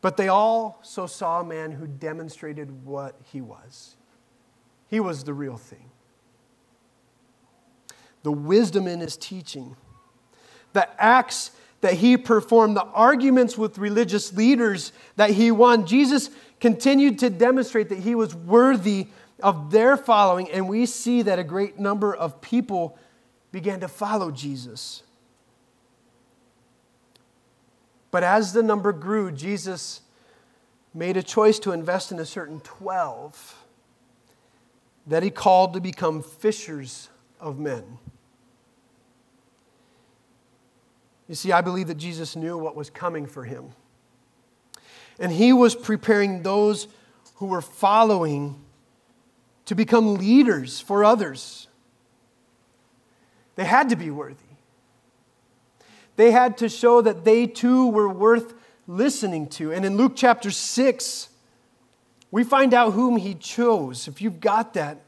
but 0.00 0.16
they 0.16 0.28
also 0.28 1.06
saw 1.06 1.40
a 1.40 1.44
man 1.44 1.72
who 1.72 1.86
demonstrated 1.86 2.84
what 2.84 3.14
he 3.24 3.42
was. 3.42 3.96
He 4.88 4.98
was 5.00 5.24
the 5.24 5.34
real 5.34 5.56
thing. 5.56 5.90
The 8.22 8.32
wisdom 8.32 8.86
in 8.86 9.00
his 9.00 9.16
teaching, 9.16 9.76
the 10.72 10.88
acts 11.00 11.50
that 11.82 11.94
he 11.94 12.16
performed, 12.16 12.76
the 12.76 12.84
arguments 12.84 13.58
with 13.58 13.78
religious 13.78 14.32
leaders 14.32 14.92
that 15.16 15.30
he 15.30 15.50
won. 15.50 15.86
Jesus 15.86 16.30
continued 16.58 17.18
to 17.18 17.28
demonstrate 17.28 17.90
that 17.90 17.98
he 17.98 18.14
was 18.14 18.34
worthy 18.34 19.08
of 19.42 19.70
their 19.70 19.96
following, 19.96 20.50
and 20.50 20.68
we 20.68 20.86
see 20.86 21.22
that 21.22 21.38
a 21.38 21.44
great 21.44 21.78
number 21.78 22.14
of 22.14 22.40
people 22.40 22.98
began 23.52 23.80
to 23.80 23.88
follow 23.88 24.30
Jesus. 24.30 25.02
But 28.10 28.22
as 28.22 28.52
the 28.52 28.62
number 28.62 28.92
grew, 28.92 29.30
Jesus 29.30 30.00
made 30.94 31.16
a 31.16 31.22
choice 31.22 31.58
to 31.60 31.72
invest 31.72 32.12
in 32.12 32.18
a 32.18 32.24
certain 32.24 32.60
12 32.60 33.64
that 35.06 35.22
he 35.22 35.30
called 35.30 35.74
to 35.74 35.80
become 35.80 36.22
fishers 36.22 37.10
of 37.40 37.58
men. 37.58 37.98
You 41.28 41.34
see, 41.34 41.52
I 41.52 41.60
believe 41.60 41.88
that 41.88 41.96
Jesus 41.96 42.36
knew 42.36 42.56
what 42.56 42.76
was 42.76 42.88
coming 42.88 43.26
for 43.26 43.44
him. 43.44 43.72
And 45.18 45.32
he 45.32 45.52
was 45.52 45.74
preparing 45.74 46.42
those 46.42 46.88
who 47.36 47.46
were 47.46 47.60
following 47.60 48.60
to 49.66 49.74
become 49.74 50.16
leaders 50.16 50.80
for 50.80 51.04
others. 51.04 51.68
They 53.56 53.64
had 53.64 53.88
to 53.88 53.96
be 53.96 54.10
worthy. 54.10 54.36
They 56.16 56.30
had 56.30 56.58
to 56.58 56.68
show 56.68 57.02
that 57.02 57.24
they 57.24 57.46
too 57.46 57.88
were 57.88 58.08
worth 58.08 58.54
listening 58.86 59.48
to. 59.48 59.72
And 59.72 59.84
in 59.84 59.96
Luke 59.96 60.12
chapter 60.14 60.50
6, 60.50 61.28
we 62.30 62.44
find 62.44 62.72
out 62.72 62.92
whom 62.92 63.16
he 63.16 63.34
chose. 63.34 64.08
If 64.08 64.22
you've 64.22 64.40
got 64.40 64.74
that, 64.74 65.02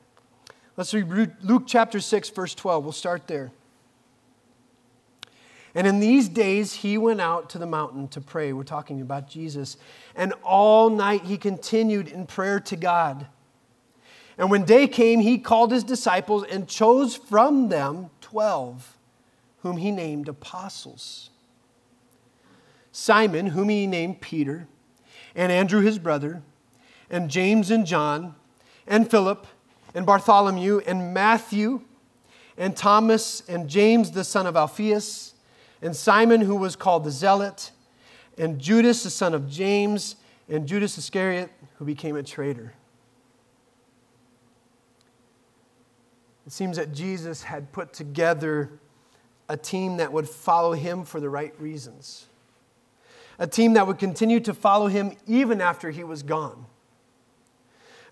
let's 0.77 0.93
read 0.93 1.33
Luke 1.43 1.65
chapter 1.67 2.01
6, 2.01 2.31
verse 2.31 2.55
12. 2.55 2.85
We'll 2.85 2.93
start 2.93 3.27
there. 3.27 3.53
And 5.75 5.87
in 5.87 6.01
these 6.01 6.29
days, 6.29 6.73
he 6.73 6.99
went 6.99 7.21
out 7.21 7.51
to 7.51 7.59
the 7.59 7.67
mountain 7.67 8.09
to 8.09 8.21
pray. 8.21 8.53
We're 8.53 8.65
talking 8.65 9.01
about 9.01 9.29
Jesus. 9.29 9.77
And 10.17 10.33
all 10.43 10.91
night 10.91 11.25
he 11.25 11.37
continued 11.37 12.09
in 12.09 12.27
prayer 12.27 12.61
to 12.61 12.77
God. 12.77 13.27
And 14.39 14.51
when 14.51 14.65
day 14.65 14.87
came, 14.87 15.21
he 15.21 15.39
called 15.39 15.73
his 15.73 15.85
disciples 15.85 16.45
and 16.45 16.69
chose 16.69 17.17
from 17.17 17.69
them 17.69 18.11
12, 18.31 18.99
whom 19.63 19.79
he 19.79 19.91
named 19.91 20.29
apostles 20.29 21.31
Simon, 22.93 23.47
whom 23.47 23.69
he 23.71 23.87
named 23.87 24.21
Peter, 24.21 24.67
and 25.35 25.51
Andrew 25.51 25.81
his 25.81 25.99
brother, 25.99 26.43
and 27.09 27.31
James 27.31 27.71
and 27.71 27.87
John, 27.87 28.35
and 28.87 29.11
Philip, 29.11 29.47
and 29.95 30.05
Bartholomew, 30.05 30.81
and 30.87 31.15
Matthew, 31.15 31.83
and 32.57 32.77
Thomas, 32.77 33.43
and 33.49 33.69
James 33.69 34.11
the 34.11 34.25
son 34.25 34.47
of 34.47 34.57
Alphaeus, 34.57 35.35
and 35.81 35.95
Simon, 35.95 36.41
who 36.41 36.57
was 36.57 36.77
called 36.77 37.05
the 37.05 37.11
Zealot, 37.11 37.71
and 38.37 38.59
Judas 38.59 39.05
the 39.05 39.11
son 39.11 39.33
of 39.33 39.49
James, 39.49 40.17
and 40.49 40.67
Judas 40.67 40.99
Iscariot, 40.99 41.51
who 41.79 41.85
became 41.85 42.17
a 42.17 42.23
traitor. 42.23 42.75
It 46.49 46.53
seems 46.53 46.79
that 46.79 46.95
Jesus 46.95 47.43
had 47.43 47.73
put 47.73 47.93
together 47.93 48.71
a 49.51 49.57
team 49.59 49.99
that 49.99 50.15
would 50.15 50.27
follow 50.27 50.73
him 50.73 51.05
for 51.05 51.21
the 51.21 51.29
right 51.29 51.53
reasons, 51.61 52.25
a 53.39 53.47
team 53.47 53.75
that 53.75 53.87
would 53.87 53.99
continue 53.99 54.41
to 54.41 54.55
follow 54.55 54.87
him 54.87 55.13
even 55.27 55.61
after 55.61 55.91
he 55.91 56.05
was 56.05 56.23
gone. 56.23 56.65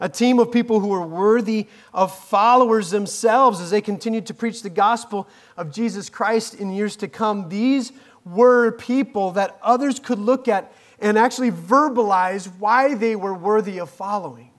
A 0.00 0.10
team 0.10 0.38
of 0.38 0.52
people 0.52 0.80
who 0.80 0.88
were 0.88 1.06
worthy 1.06 1.66
of 1.94 2.14
followers 2.14 2.90
themselves 2.90 3.58
as 3.58 3.70
they 3.70 3.80
continued 3.80 4.26
to 4.26 4.34
preach 4.34 4.62
the 4.62 4.68
gospel 4.68 5.26
of 5.56 5.72
Jesus 5.72 6.10
Christ 6.10 6.56
in 6.56 6.70
years 6.70 6.94
to 6.96 7.08
come. 7.08 7.48
These 7.48 7.92
were 8.26 8.72
people 8.72 9.30
that 9.30 9.58
others 9.62 9.98
could 9.98 10.18
look 10.18 10.46
at 10.46 10.74
and 10.98 11.16
actually 11.16 11.52
verbalize 11.52 12.48
why 12.58 12.96
they 12.96 13.16
were 13.16 13.32
worthy 13.32 13.80
of 13.80 13.88
following. 13.88 14.50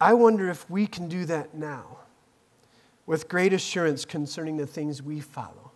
I 0.00 0.12
wonder 0.14 0.48
if 0.50 0.68
we 0.68 0.86
can 0.86 1.08
do 1.08 1.24
that 1.26 1.54
now 1.54 1.98
with 3.06 3.28
great 3.28 3.52
assurance 3.52 4.04
concerning 4.04 4.56
the 4.56 4.66
things 4.66 5.02
we 5.02 5.20
follow. 5.20 5.72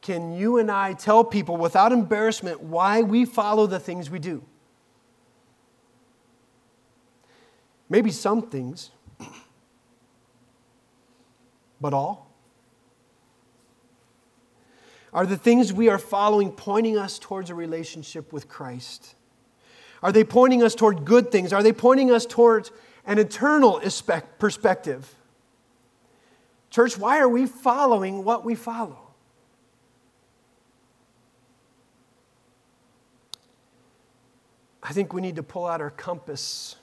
Can 0.00 0.32
you 0.32 0.56
and 0.56 0.70
I 0.70 0.94
tell 0.94 1.22
people 1.22 1.58
without 1.58 1.92
embarrassment 1.92 2.62
why 2.62 3.02
we 3.02 3.26
follow 3.26 3.66
the 3.66 3.78
things 3.78 4.08
we 4.08 4.18
do? 4.18 4.42
Maybe 7.90 8.10
some 8.10 8.42
things, 8.42 8.90
but 11.80 11.92
all? 11.92 12.30
Are 15.12 15.26
the 15.26 15.36
things 15.36 15.72
we 15.72 15.88
are 15.88 15.98
following 15.98 16.52
pointing 16.52 16.98
us 16.98 17.18
towards 17.18 17.50
a 17.50 17.54
relationship 17.54 18.32
with 18.32 18.48
Christ? 18.48 19.14
Are 20.02 20.12
they 20.12 20.24
pointing 20.24 20.62
us 20.62 20.74
toward 20.74 21.04
good 21.04 21.32
things? 21.32 21.52
Are 21.52 21.62
they 21.62 21.72
pointing 21.72 22.10
us 22.10 22.24
towards 22.24 22.70
an 23.04 23.18
eternal 23.18 23.80
perspective? 24.38 25.14
Church, 26.70 26.98
why 26.98 27.18
are 27.18 27.28
we 27.28 27.46
following 27.46 28.24
what 28.24 28.44
we 28.44 28.54
follow? 28.54 28.98
I 34.82 34.92
think 34.92 35.12
we 35.12 35.20
need 35.20 35.36
to 35.36 35.42
pull 35.42 35.66
out 35.66 35.80
our 35.80 35.90
compass 35.90 36.76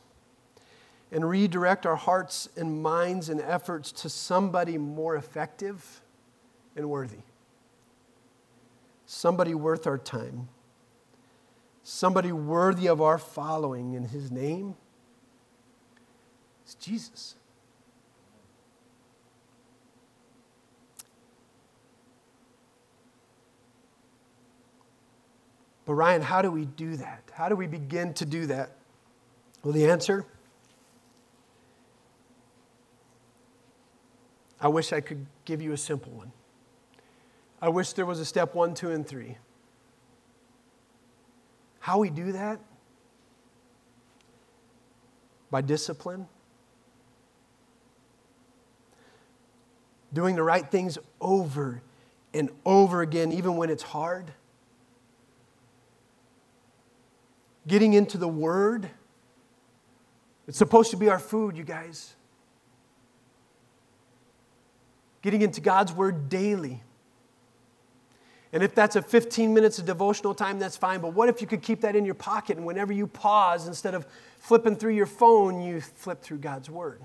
and 1.12 1.28
redirect 1.28 1.86
our 1.86 1.96
hearts 1.96 2.50
and 2.58 2.82
minds 2.84 3.30
and 3.30 3.40
efforts 3.40 3.92
to 3.92 4.10
somebody 4.10 4.78
more 4.78 5.16
effective 5.16 6.02
and 6.76 6.90
worthy. 6.90 7.20
Somebody 9.06 9.56
worth 9.56 9.88
our 9.88 9.98
time 9.98 10.50
somebody 11.86 12.32
worthy 12.32 12.88
of 12.88 13.00
our 13.00 13.20
following, 13.20 13.94
in 13.94 14.06
his 14.06 14.32
name 14.32 14.76
is 16.68 16.74
Jesus. 16.76 17.36
But, 25.86 25.94
Ryan, 25.94 26.24
how 26.24 26.42
do 26.42 26.50
we 26.50 26.66
do 26.66 26.96
that? 26.98 27.22
How 27.32 27.48
do 27.50 27.56
we 27.56 27.68
begin 27.68 28.16
to 28.16 28.26
do 28.26 28.48
that? 28.48 28.72
Well, 29.64 29.72
the 29.72 29.86
answer 29.86 30.26
I 34.60 34.70
wish 34.70 34.92
I 34.92 35.02
could 35.02 35.28
give 35.44 35.62
you 35.62 35.74
a 35.74 35.78
simple 35.78 36.12
one. 36.14 36.32
I 37.62 37.70
wish 37.70 37.94
there 37.94 38.06
was 38.08 38.20
a 38.20 38.26
step 38.26 38.56
one, 38.56 38.74
two, 38.74 38.90
and 38.90 39.06
three. 39.08 39.38
How 41.86 42.00
we 42.00 42.10
do 42.10 42.32
that? 42.32 42.60
By 45.52 45.62
discipline. 45.62 46.28
Doing 50.12 50.36
the 50.36 50.42
right 50.42 50.68
things 50.68 50.98
over 51.22 51.84
and 52.34 52.50
over 52.66 53.04
again, 53.04 53.32
even 53.32 53.56
when 53.56 53.70
it's 53.70 53.84
hard. 53.84 54.32
Getting 57.68 57.94
into 57.94 58.18
the 58.18 58.28
Word. 58.28 58.90
It's 60.48 60.58
supposed 60.58 60.90
to 60.90 60.98
be 60.98 61.08
our 61.08 61.20
food, 61.20 61.56
you 61.56 61.64
guys. 61.64 62.16
Getting 65.22 65.44
into 65.44 65.62
God's 65.62 65.94
Word 65.94 66.30
daily. 66.30 66.82
And 68.56 68.64
if 68.64 68.74
that's 68.74 68.96
a 68.96 69.02
15 69.02 69.54
minutes 69.54 69.80
of 69.80 69.86
devotional 69.86 70.34
time, 70.34 70.60
that's 70.60 70.78
fine. 70.78 71.02
But 71.02 71.14
what 71.14 71.28
if 71.28 71.42
you 71.42 71.48
could 71.48 71.62
keep 71.62 71.82
that 71.82 71.94
in 71.94 72.06
your 72.06 72.16
pocket 72.16 72.56
and 72.56 72.66
whenever 72.66 72.94
you 72.94 73.06
pause, 73.06 73.68
instead 73.68 73.94
of 73.94 74.08
flipping 74.38 74.78
through 74.78 74.94
your 74.94 75.06
phone, 75.06 75.62
you 75.62 75.82
flip 75.82 76.22
through 76.22 76.38
God's 76.38 76.70
Word? 76.70 77.02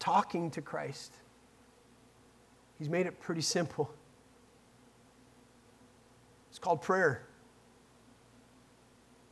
Talking 0.00 0.50
to 0.50 0.60
Christ. 0.60 1.14
He's 2.80 2.88
made 2.88 3.06
it 3.06 3.20
pretty 3.20 3.42
simple. 3.42 3.94
It's 6.50 6.58
called 6.58 6.82
prayer. 6.82 7.22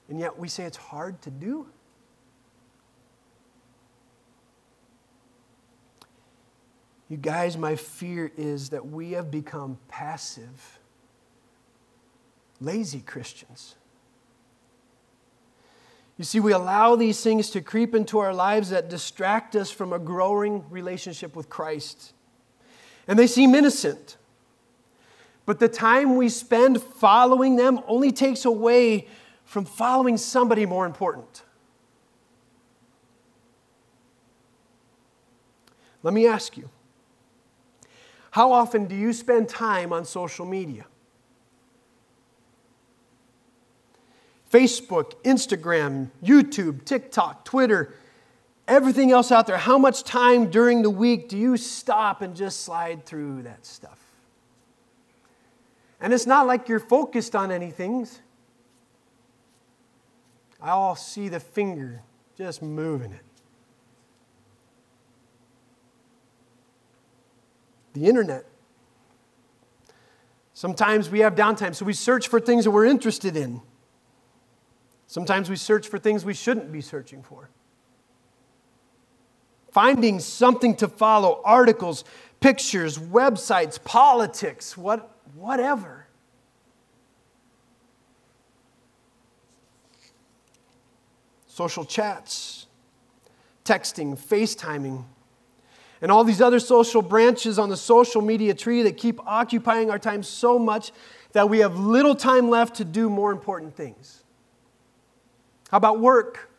And 0.09 0.21
yet 0.21 0.39
we 0.39 0.47
say 0.47 0.67
it's 0.67 0.77
hard 0.77 1.21
to 1.23 1.31
do. 1.31 1.67
You 7.09 7.17
guys, 7.17 7.57
my 7.57 7.77
fear 7.77 8.33
is 8.37 8.71
that 8.71 8.87
we 8.87 9.13
have 9.13 9.31
become 9.31 9.79
passive, 9.89 10.79
lazy 12.61 13.01
Christians. 13.01 13.77
You 16.17 16.25
see, 16.25 16.41
we 16.41 16.53
allow 16.53 16.97
these 16.97 17.21
things 17.23 17.51
to 17.51 17.61
creep 17.61 17.95
into 17.95 18.21
our 18.21 18.33
lives 18.33 18.71
that 18.71 18.89
distract 18.89 19.57
us 19.57 19.71
from 19.71 19.93
a 19.93 19.99
growing 19.99 20.65
relationship 20.71 21.35
with 21.35 21.49
Christ. 21.51 22.13
And 23.09 23.19
they 23.19 23.27
seem 23.27 23.55
innocent. 23.55 24.17
But 25.45 25.59
the 25.59 25.69
time 25.69 26.17
we 26.17 26.29
spend 26.29 26.81
following 26.81 27.57
them 27.57 27.81
only 27.87 28.13
takes 28.13 28.45
away 28.45 29.09
from 29.45 29.65
following 29.65 30.17
somebody 30.17 30.65
more 30.65 30.87
important. 30.87 31.43
Let 36.03 36.15
me 36.15 36.27
ask 36.27 36.57
you 36.57 36.71
how 38.35 38.51
often 38.51 38.87
do 38.87 38.97
you 38.97 39.13
spend 39.13 39.49
time 39.49 39.93
on 39.93 40.05
social 40.05 40.45
media? 40.45 40.87
Facebook, 44.53 45.13
Instagram, 45.23 46.11
YouTube, 46.21 46.85
TikTok, 46.85 47.45
Twitter, 47.45 47.95
everything 48.67 49.13
else 49.13 49.31
out 49.31 49.47
there. 49.47 49.57
How 49.57 49.79
much 49.79 50.03
time 50.03 50.51
during 50.51 50.83
the 50.83 50.91
week 50.91 51.29
do 51.29 51.39
you 51.39 51.57
stop 51.57 52.23
and 52.23 52.35
just 52.35 52.63
slide 52.63 53.07
through 53.07 53.43
that 53.43 53.65
stuff? 53.65 54.01
And 56.01 56.13
it's 56.13 56.27
not 56.27 56.49
like 56.49 56.69
you're 56.69 56.81
focused 56.81 57.37
on 57.37 57.53
anything. 57.53 58.05
I 60.61 60.71
all 60.71 60.97
see 60.97 61.29
the 61.29 61.39
finger 61.39 62.03
just 62.37 62.63
moving 62.63 63.13
it. 63.13 63.34
The 67.95 68.07
internet. 68.07 68.45
Sometimes 70.53 71.11
we 71.11 71.21
have 71.21 71.35
downtime, 71.35 71.75
so 71.75 71.85
we 71.85 71.93
search 71.93 72.29
for 72.29 72.39
things 72.39 72.65
that 72.65 72.71
we're 72.71 72.85
interested 72.85 73.37
in. 73.37 73.61
Sometimes 75.07 75.51
we 75.51 75.57
search 75.57 75.89
for 75.89 75.99
things 75.99 76.25
we 76.25 76.35
shouldn't 76.35 76.71
be 76.73 76.81
searching 76.81 77.23
for. 77.23 77.51
Finding 79.73 80.21
something 80.21 80.77
to 80.77 80.87
follow, 80.87 81.41
articles, 81.45 82.05
pictures, 82.41 82.99
websites, 82.99 83.83
politics, 83.83 84.77
what, 84.77 85.17
whatever. 85.35 86.07
Social 91.47 91.85
chats, 91.85 92.67
texting, 93.65 94.17
FaceTiming, 94.19 95.05
and 96.05 96.13
all 96.13 96.23
these 96.23 96.43
other 96.43 96.61
social 96.61 97.01
branches 97.01 97.59
on 97.59 97.71
the 97.71 97.79
social 97.79 98.21
media 98.21 98.53
tree 98.53 98.83
that 98.83 98.99
keep 98.99 99.19
occupying 99.27 99.91
our 99.91 99.99
time 99.99 100.23
so 100.23 100.59
much 100.59 100.93
that 101.33 101.49
we 101.49 101.61
have 101.61 101.79
little 101.79 102.15
time 102.15 102.51
left 102.51 102.75
to 102.75 102.85
do 102.85 103.09
more 103.09 103.33
important 103.33 103.75
things. 103.75 104.23
How 105.71 105.79
about 105.79 106.01
work? 106.01 106.51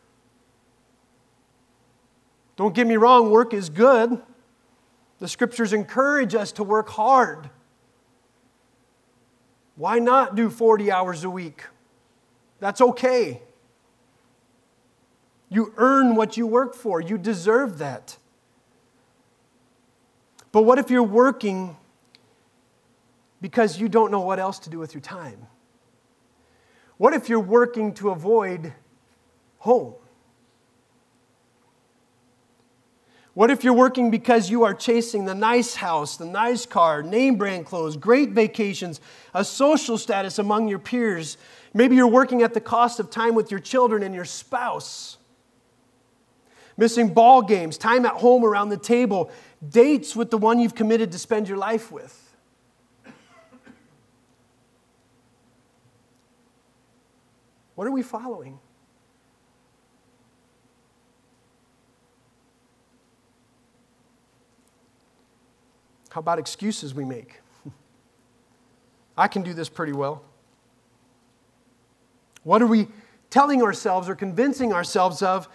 Don't 2.56 2.74
get 2.74 2.88
me 2.88 2.96
wrong, 2.96 3.30
work 3.30 3.54
is 3.54 3.70
good. 3.70 4.20
The 5.20 5.28
scriptures 5.28 5.72
encourage 5.72 6.34
us 6.34 6.50
to 6.50 6.64
work 6.64 6.88
hard. 6.88 7.48
Why 9.76 10.00
not 10.00 10.34
do 10.34 10.50
40 10.50 10.90
hours 10.90 11.22
a 11.22 11.30
week? 11.30 11.62
That's 12.58 12.80
okay. 12.80 13.42
You 15.48 15.72
earn 15.76 16.16
what 16.16 16.36
you 16.36 16.48
work 16.48 16.74
for, 16.74 17.00
you 17.00 17.16
deserve 17.16 17.78
that. 17.78 18.16
But 20.56 20.62
what 20.62 20.78
if 20.78 20.88
you're 20.88 21.02
working 21.02 21.76
because 23.42 23.78
you 23.78 23.90
don't 23.90 24.10
know 24.10 24.22
what 24.22 24.38
else 24.38 24.58
to 24.60 24.70
do 24.70 24.78
with 24.78 24.94
your 24.94 25.02
time? 25.02 25.48
What 26.96 27.12
if 27.12 27.28
you're 27.28 27.40
working 27.40 27.92
to 27.96 28.08
avoid 28.08 28.72
home? 29.58 29.96
What 33.34 33.50
if 33.50 33.64
you're 33.64 33.74
working 33.74 34.10
because 34.10 34.48
you 34.48 34.64
are 34.64 34.72
chasing 34.72 35.26
the 35.26 35.34
nice 35.34 35.74
house, 35.74 36.16
the 36.16 36.24
nice 36.24 36.64
car, 36.64 37.02
name 37.02 37.36
brand 37.36 37.66
clothes, 37.66 37.98
great 37.98 38.30
vacations, 38.30 39.02
a 39.34 39.44
social 39.44 39.98
status 39.98 40.38
among 40.38 40.68
your 40.68 40.78
peers? 40.78 41.36
Maybe 41.74 41.96
you're 41.96 42.06
working 42.06 42.40
at 42.40 42.54
the 42.54 42.62
cost 42.62 42.98
of 42.98 43.10
time 43.10 43.34
with 43.34 43.50
your 43.50 43.60
children 43.60 44.02
and 44.02 44.14
your 44.14 44.24
spouse. 44.24 45.18
Missing 46.76 47.14
ball 47.14 47.42
games, 47.42 47.78
time 47.78 48.04
at 48.04 48.12
home 48.12 48.44
around 48.44 48.68
the 48.68 48.76
table, 48.76 49.30
dates 49.66 50.14
with 50.14 50.30
the 50.30 50.38
one 50.38 50.58
you've 50.58 50.74
committed 50.74 51.12
to 51.12 51.18
spend 51.18 51.48
your 51.48 51.56
life 51.56 51.90
with. 51.90 52.22
What 57.76 57.86
are 57.86 57.90
we 57.90 58.02
following? 58.02 58.58
How 66.10 66.20
about 66.20 66.38
excuses 66.38 66.94
we 66.94 67.04
make? 67.04 67.42
I 69.18 69.28
can 69.28 69.42
do 69.42 69.52
this 69.52 69.68
pretty 69.68 69.92
well. 69.92 70.24
What 72.42 72.62
are 72.62 72.66
we 72.66 72.88
telling 73.28 73.62
ourselves 73.62 74.08
or 74.08 74.14
convincing 74.14 74.72
ourselves 74.72 75.20
of 75.20 75.46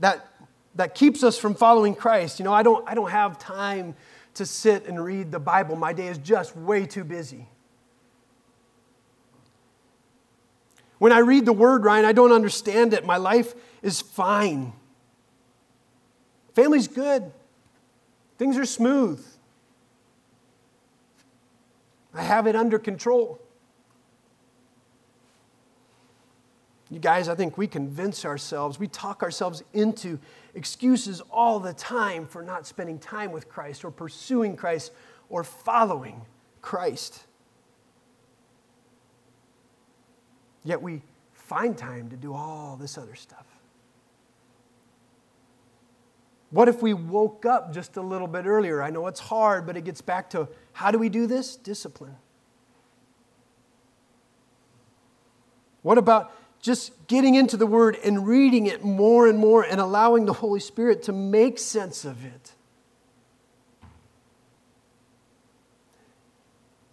that, 0.00 0.29
that 0.74 0.94
keeps 0.94 1.22
us 1.22 1.38
from 1.38 1.54
following 1.54 1.94
Christ? 1.94 2.38
You 2.38 2.44
know, 2.44 2.52
I 2.52 2.62
don't, 2.62 2.88
I 2.88 2.94
don't 2.94 3.10
have 3.10 3.38
time 3.38 3.94
to 4.34 4.46
sit 4.46 4.86
and 4.86 5.02
read 5.02 5.32
the 5.32 5.40
Bible. 5.40 5.76
My 5.76 5.92
day 5.92 6.08
is 6.08 6.18
just 6.18 6.56
way 6.56 6.86
too 6.86 7.04
busy. 7.04 7.48
When 10.98 11.12
I 11.12 11.18
read 11.18 11.46
the 11.46 11.52
word, 11.52 11.84
Ryan, 11.84 12.04
I 12.04 12.12
don't 12.12 12.32
understand 12.32 12.92
it. 12.92 13.06
My 13.06 13.16
life 13.16 13.54
is 13.82 14.00
fine. 14.00 14.74
Family's 16.54 16.88
good. 16.88 17.32
Things 18.36 18.58
are 18.58 18.66
smooth. 18.66 19.24
I 22.14 22.22
have 22.22 22.46
it 22.46 22.56
under 22.56 22.78
control. 22.78 23.40
You 26.90 26.98
guys, 26.98 27.28
I 27.28 27.34
think 27.34 27.56
we 27.56 27.66
convince 27.68 28.24
ourselves, 28.24 28.78
we 28.78 28.88
talk 28.88 29.22
ourselves 29.22 29.62
into 29.72 30.18
excuses 30.54 31.20
all 31.30 31.60
the 31.60 31.72
time 31.72 32.26
for 32.26 32.42
not 32.42 32.66
spending 32.66 32.98
time 32.98 33.32
with 33.32 33.48
Christ 33.48 33.84
or 33.84 33.90
pursuing 33.90 34.56
Christ 34.56 34.92
or 35.28 35.44
following 35.44 36.22
Christ. 36.60 37.24
Yet 40.64 40.82
we 40.82 41.02
find 41.32 41.76
time 41.76 42.10
to 42.10 42.16
do 42.16 42.34
all 42.34 42.76
this 42.76 42.98
other 42.98 43.14
stuff. 43.14 43.46
What 46.50 46.68
if 46.68 46.82
we 46.82 46.94
woke 46.94 47.46
up 47.46 47.72
just 47.72 47.96
a 47.96 48.02
little 48.02 48.26
bit 48.26 48.44
earlier? 48.44 48.82
I 48.82 48.90
know 48.90 49.06
it's 49.06 49.20
hard, 49.20 49.66
but 49.66 49.76
it 49.76 49.84
gets 49.84 50.00
back 50.00 50.30
to 50.30 50.48
how 50.72 50.90
do 50.90 50.98
we 50.98 51.08
do 51.08 51.26
this? 51.26 51.54
Discipline. 51.56 52.16
What 55.82 55.96
about 55.96 56.32
just 56.60 56.92
getting 57.06 57.34
into 57.34 57.56
the 57.56 57.66
Word 57.66 57.96
and 58.04 58.26
reading 58.26 58.66
it 58.66 58.84
more 58.84 59.26
and 59.26 59.38
more 59.38 59.62
and 59.62 59.80
allowing 59.80 60.26
the 60.26 60.32
Holy 60.32 60.60
Spirit 60.60 61.02
to 61.04 61.12
make 61.12 61.58
sense 61.58 62.04
of 62.04 62.24
it? 62.24 62.52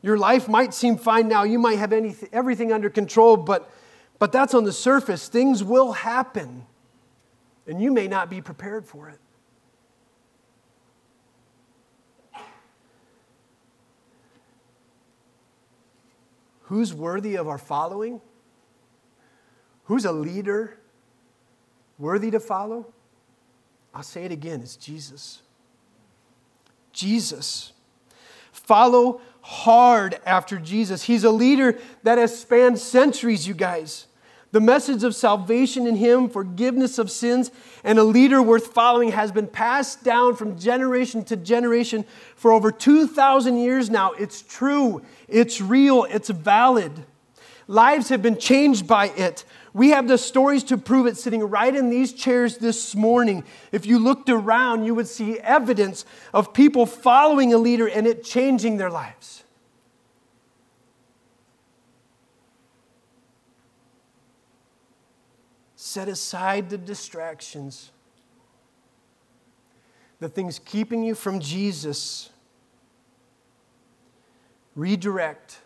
Your 0.01 0.17
life 0.17 0.47
might 0.47 0.73
seem 0.73 0.97
fine 0.97 1.27
now. 1.27 1.43
You 1.43 1.59
might 1.59 1.79
have 1.79 1.91
anything, 1.91 2.29
everything 2.31 2.71
under 2.71 2.89
control, 2.89 3.35
but, 3.35 3.69
but 4.19 4.31
that's 4.31 4.53
on 4.53 4.63
the 4.63 4.71
surface. 4.71 5.27
Things 5.27 5.63
will 5.63 5.91
happen, 5.91 6.65
and 7.65 7.81
you 7.81 7.91
may 7.91 8.07
not 8.07 8.29
be 8.29 8.41
prepared 8.41 8.85
for 8.85 9.09
it. 9.09 9.19
Who's 16.61 16.93
worthy 16.93 17.35
of 17.35 17.47
our 17.47 17.57
following? 17.57 18.21
Who's 19.87 20.05
a 20.05 20.11
leader 20.11 20.77
worthy 21.97 22.29
to 22.31 22.39
follow? 22.39 22.93
I'll 23.93 24.03
say 24.03 24.25
it 24.25 24.31
again 24.31 24.61
it's 24.61 24.75
Jesus. 24.75 25.41
Jesus. 26.91 27.71
Follow 28.51 29.21
hard 29.41 30.19
after 30.25 30.57
Jesus. 30.59 31.03
He's 31.03 31.23
a 31.23 31.31
leader 31.31 31.79
that 32.03 32.17
has 32.17 32.37
spanned 32.37 32.79
centuries, 32.79 33.47
you 33.47 33.53
guys. 33.53 34.07
The 34.51 34.59
message 34.59 35.03
of 35.03 35.15
salvation 35.15 35.87
in 35.87 35.95
Him, 35.95 36.29
forgiveness 36.29 36.97
of 36.99 37.09
sins, 37.09 37.51
and 37.83 37.97
a 37.97 38.03
leader 38.03 38.41
worth 38.41 38.73
following 38.73 39.11
has 39.11 39.31
been 39.31 39.47
passed 39.47 40.03
down 40.03 40.35
from 40.35 40.59
generation 40.59 41.23
to 41.25 41.37
generation 41.37 42.05
for 42.35 42.51
over 42.51 42.71
2,000 42.71 43.57
years 43.57 43.89
now. 43.89 44.11
It's 44.13 44.41
true, 44.41 45.01
it's 45.27 45.61
real, 45.61 46.05
it's 46.05 46.29
valid. 46.29 46.91
Lives 47.67 48.09
have 48.09 48.21
been 48.21 48.37
changed 48.37 48.87
by 48.87 49.09
it. 49.09 49.43
We 49.77 49.89
have 49.89 50.07
the 50.07 50.17
stories 50.17 50.63
to 50.65 50.77
prove 50.79 51.05
it 51.05 51.17
sitting 51.17 51.43
right 51.43 51.73
in 51.75 51.91
these 51.91 52.11
chairs 52.11 52.57
this 52.57 52.95
morning. 52.95 53.43
If 53.71 53.85
you 53.85 53.99
looked 53.99 54.27
around, 54.27 54.85
you 54.85 54.95
would 54.95 55.07
see 55.07 55.37
evidence 55.37 56.03
of 56.33 56.51
people 56.51 56.87
following 56.87 57.53
a 57.53 57.59
leader 57.59 57.87
and 57.87 58.07
it 58.07 58.23
changing 58.23 58.77
their 58.77 58.89
lives. 58.89 59.43
set 65.75 66.09
aside 66.09 66.69
the 66.69 66.77
distractions, 66.77 67.91
the 70.19 70.27
things 70.27 70.59
keeping 70.59 71.03
you 71.03 71.13
from 71.13 71.39
Jesus. 71.39 72.29
Redirect 74.75 75.59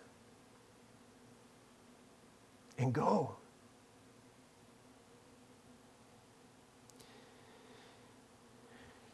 and 2.78 2.93
go. 2.93 3.36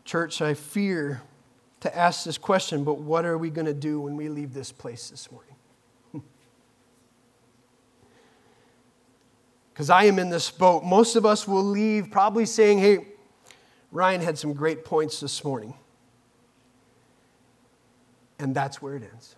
Church, 0.07 0.41
I 0.41 0.53
fear 0.53 1.21
to 1.81 1.95
ask 1.95 2.23
this 2.23 2.37
question, 2.37 2.85
but 2.85 2.97
what 2.97 3.25
are 3.25 3.37
we 3.37 3.49
going 3.49 3.65
to 3.65 3.73
do 3.73 3.99
when 3.99 4.15
we 4.15 4.29
leave 4.29 4.53
this 4.53 4.71
place 4.71 5.09
this 5.09 5.29
morning? 5.29 5.55
Because 9.73 9.91
I 9.91 10.05
am 10.05 10.17
in 10.17 10.31
this 10.31 10.49
boat. 10.49 10.83
Most 10.83 11.15
of 11.15 11.23
us 11.23 11.47
will 11.47 11.63
leave 11.63 12.09
probably 12.09 12.47
saying, 12.47 12.79
hey, 12.79 13.09
Ryan 13.91 14.21
had 14.21 14.39
some 14.39 14.53
great 14.53 14.83
points 14.83 15.19
this 15.19 15.43
morning. 15.43 15.75
And 18.39 18.55
that's 18.55 18.81
where 18.81 18.95
it 18.95 19.03
ends. 19.03 19.35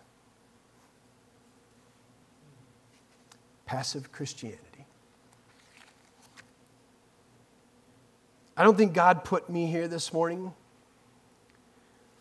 Passive 3.66 4.14
Christianity. 4.14 4.69
I 8.60 8.64
don't 8.66 8.76
think 8.76 8.92
God 8.92 9.24
put 9.24 9.50
me 9.50 9.68
here 9.68 9.88
this 9.88 10.12
morning 10.12 10.54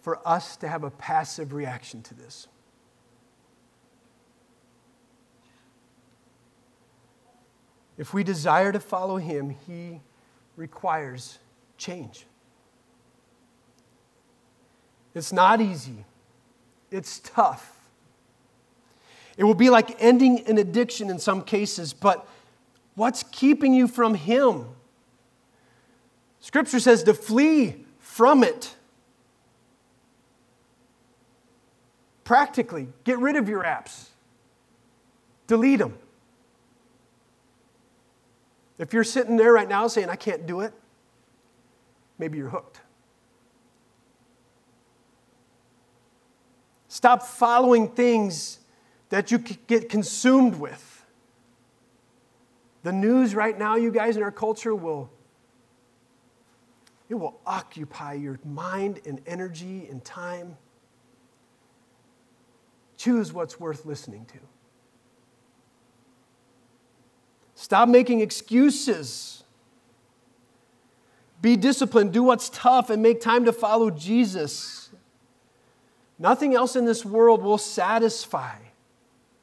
for 0.03 0.20
us 0.24 0.57
to 0.59 0.68
have 0.68 0.85
a 0.85 0.90
passive 0.90 1.53
reaction 1.53 2.01
to 2.03 2.14
this. 2.14 2.46
If 7.96 8.14
we 8.14 8.22
desire 8.22 8.70
to 8.70 8.79
follow 8.79 9.16
Him, 9.16 9.57
He 9.66 10.01
requires 10.55 11.40
change. 11.77 12.24
It's 15.16 15.33
not 15.33 15.61
easy, 15.61 16.05
it's 16.92 17.18
tough. 17.18 17.81
It 19.37 19.42
will 19.42 19.55
be 19.55 19.70
like 19.70 20.01
ending 20.01 20.46
an 20.46 20.57
addiction 20.57 21.11
in 21.11 21.18
some 21.18 21.42
cases, 21.42 21.92
but 21.92 22.29
what's 22.94 23.24
keeping 23.24 23.74
you 23.74 23.88
from 23.88 24.14
Him? 24.14 24.66
Scripture 26.48 26.80
says 26.80 27.02
to 27.02 27.12
flee 27.12 27.84
from 27.98 28.42
it. 28.42 28.74
Practically, 32.24 32.88
get 33.04 33.18
rid 33.18 33.37
of 33.37 33.50
your 33.50 33.62
apps, 33.64 34.06
delete 35.46 35.78
them. 35.78 35.98
If 38.78 38.94
you're 38.94 39.04
sitting 39.04 39.37
there 39.37 39.52
right 39.52 39.68
now 39.68 39.88
saying, 39.88 40.08
I 40.08 40.16
can't 40.16 40.46
do 40.46 40.61
it, 40.61 40.72
maybe 42.18 42.38
you're 42.38 42.48
hooked. 42.48 42.80
Stop 46.88 47.24
following 47.24 47.88
things 47.88 48.61
that 49.11 49.30
you 49.30 49.37
get 49.37 49.90
consumed 49.90 50.58
with. 50.58 51.04
The 52.84 52.92
news 52.92 53.34
right 53.34 53.58
now, 53.58 53.76
you 53.76 53.90
guys 53.90 54.16
in 54.16 54.22
our 54.22 54.32
culture, 54.32 54.74
will 54.74 55.11
it 57.09 57.14
will 57.14 57.40
occupy 57.47 58.14
your 58.14 58.38
mind 58.44 59.01
and 59.07 59.21
energy 59.27 59.87
and 59.90 60.05
time. 60.05 60.57
Choose 62.97 63.33
what's 63.33 63.59
worth 63.59 63.87
listening 63.87 64.27
to. 64.27 64.38
Stop 67.55 67.88
making 67.88 68.21
excuses. 68.21 69.42
Be 71.40 71.57
disciplined, 71.57 72.12
do 72.12 72.23
what's 72.23 72.51
tough, 72.51 72.90
and 72.90 73.03
make 73.03 73.21
time 73.21 73.44
to 73.44 73.53
follow 73.53 73.90
Jesus. 73.90 74.90
Nothing 76.18 76.55
else 76.55 76.77
in 76.77 76.85
this 76.85 77.05
world 77.05 77.42
will 77.42 77.59
satisfy 77.59 78.57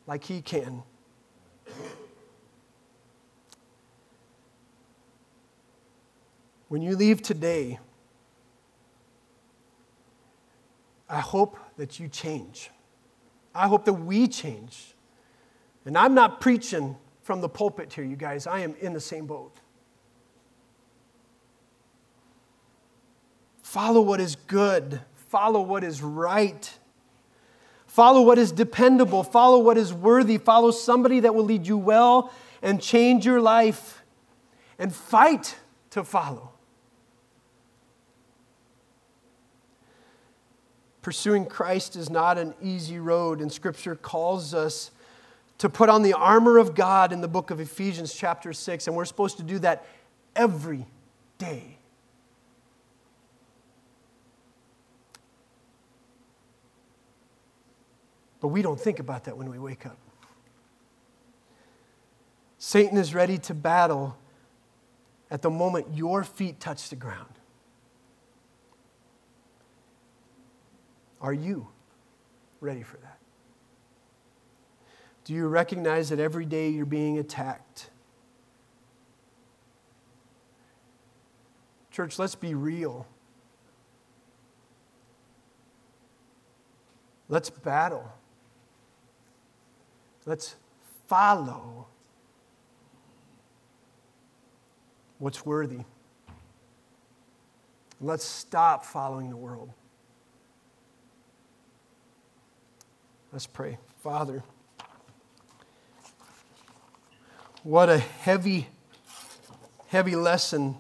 like 0.06 0.26
He 0.26 0.42
can. 0.42 0.84
When 6.68 6.82
you 6.82 6.96
leave 6.96 7.22
today, 7.22 7.80
I 11.08 11.20
hope 11.20 11.58
that 11.78 12.00
you 12.00 12.08
change. 12.08 12.72
I 13.54 13.68
hope 13.68 13.86
that 13.86 13.94
we 13.94 14.28
change. 14.28 14.96
And 15.86 15.98
I'm 15.98 16.14
not 16.14 16.42
preaching 16.42 16.98
from 17.22 17.42
the 17.42 17.50
pulpit 17.50 17.94
here, 17.94 18.04
you 18.04 18.16
guys. 18.16 18.48
I 18.48 18.60
am 18.60 18.76
in 18.82 18.94
the 18.94 19.00
same 19.00 19.28
boat. 19.28 19.56
Follow 23.62 24.02
what 24.02 24.20
is 24.20 24.36
good, 24.36 25.02
follow 25.30 25.62
what 25.62 25.84
is 25.84 26.02
right. 26.02 26.78
Follow 27.88 28.24
what 28.24 28.38
is 28.38 28.52
dependable. 28.52 29.24
Follow 29.24 29.60
what 29.60 29.78
is 29.78 29.94
worthy. 29.94 30.38
Follow 30.38 30.72
somebody 30.72 31.22
that 31.22 31.34
will 31.34 31.46
lead 31.46 31.66
you 31.66 31.78
well 31.78 32.30
and 32.62 32.82
change 32.82 33.26
your 33.26 33.40
life. 33.40 34.04
And 34.78 34.94
fight 34.94 35.56
to 35.92 36.04
follow. 36.04 36.55
Pursuing 41.06 41.46
Christ 41.46 41.96
is 41.96 42.10
not 42.10 42.40
an 42.40 42.56
easy 42.64 42.98
road, 42.98 43.40
and 43.40 43.54
Scripture 43.54 43.96
calls 43.96 44.56
us 44.56 44.90
to 45.60 45.70
put 45.70 45.88
on 45.88 46.02
the 46.02 46.14
armor 46.14 46.58
of 46.58 46.74
God 46.74 47.14
in 47.14 47.22
the 47.22 47.28
book 47.28 47.52
of 47.52 47.60
Ephesians, 47.60 48.12
chapter 48.12 48.52
6, 48.52 48.88
and 48.88 48.96
we're 48.96 49.06
supposed 49.06 49.38
to 49.38 49.44
do 49.44 49.60
that 49.60 49.86
every 50.36 50.88
day. 51.38 51.78
But 58.40 58.48
we 58.48 58.64
don't 58.64 58.82
think 58.82 58.98
about 58.98 59.26
that 59.26 59.38
when 59.38 59.52
we 59.52 59.60
wake 59.60 59.86
up. 59.86 60.00
Satan 62.58 62.98
is 62.98 63.14
ready 63.14 63.38
to 63.38 63.54
battle 63.54 64.18
at 65.30 65.44
the 65.44 65.52
moment 65.52 65.86
your 65.94 66.24
feet 66.24 66.60
touch 66.60 66.90
the 66.90 66.96
ground. 66.96 67.36
Are 71.22 71.34
you 71.34 71.68
ready 72.62 72.84
for 72.84 72.98
that? 72.98 73.18
Do 75.24 75.34
you 75.34 75.48
recognize 75.48 76.10
that 76.10 76.20
every 76.20 76.46
day 76.46 76.70
you're 76.70 76.86
being 76.86 77.18
attacked? 77.18 77.90
Church, 81.92 82.20
let's 82.20 82.36
be 82.36 82.54
real. 82.54 83.08
Let's 87.28 87.50
battle. 87.50 88.12
Let's 90.26 90.56
follow 91.08 91.88
what's 95.18 95.46
worthy. 95.46 95.80
Let's 98.02 98.26
stop 98.26 98.86
following 98.86 99.30
the 99.30 99.38
world. 99.38 99.72
Let's 103.36 103.48
pray. 103.48 103.78
Father, 104.02 104.44
what 107.64 107.90
a 107.90 107.98
heavy, 107.98 108.70
heavy 109.88 110.16
lesson 110.16 110.78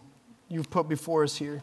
you've 0.47 0.69
put 0.69 0.87
before 0.87 1.25
us 1.25 1.35
here. 1.35 1.61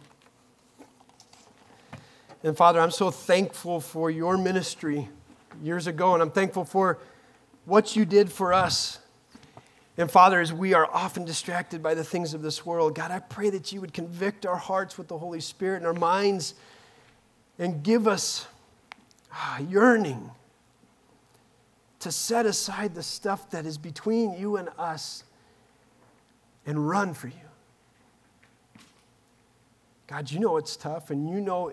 And 2.44 2.54
Father, 2.54 2.78
I'm 2.78 2.90
so 2.90 3.10
thankful 3.10 3.80
for 3.80 4.10
your 4.10 4.36
ministry 4.36 5.08
years 5.62 5.86
ago, 5.86 6.12
and 6.12 6.22
I'm 6.22 6.30
thankful 6.30 6.66
for 6.66 6.98
what 7.64 7.96
you 7.96 8.04
did 8.04 8.30
for 8.30 8.52
us. 8.52 8.98
And 9.96 10.10
Father, 10.10 10.42
as 10.42 10.52
we 10.52 10.74
are 10.74 10.86
often 10.92 11.24
distracted 11.24 11.82
by 11.82 11.94
the 11.94 12.04
things 12.04 12.34
of 12.34 12.42
this 12.42 12.66
world, 12.66 12.94
God, 12.94 13.10
I 13.10 13.20
pray 13.20 13.48
that 13.48 13.72
you 13.72 13.80
would 13.80 13.94
convict 13.94 14.44
our 14.44 14.56
hearts 14.56 14.98
with 14.98 15.08
the 15.08 15.16
Holy 15.16 15.40
Spirit 15.40 15.78
and 15.78 15.86
our 15.86 15.94
minds 15.94 16.52
and 17.58 17.82
give 17.82 18.06
us 18.06 18.46
ah, 19.32 19.58
yearning 19.58 20.32
to 22.02 22.10
set 22.10 22.46
aside 22.46 22.96
the 22.96 23.02
stuff 23.02 23.48
that 23.50 23.64
is 23.64 23.78
between 23.78 24.32
you 24.34 24.56
and 24.56 24.68
us 24.76 25.22
and 26.66 26.88
run 26.88 27.14
for 27.14 27.28
you. 27.28 27.34
God, 30.08 30.28
you 30.28 30.40
know 30.40 30.56
it's 30.56 30.76
tough, 30.76 31.10
and 31.10 31.30
you 31.30 31.40
know 31.40 31.72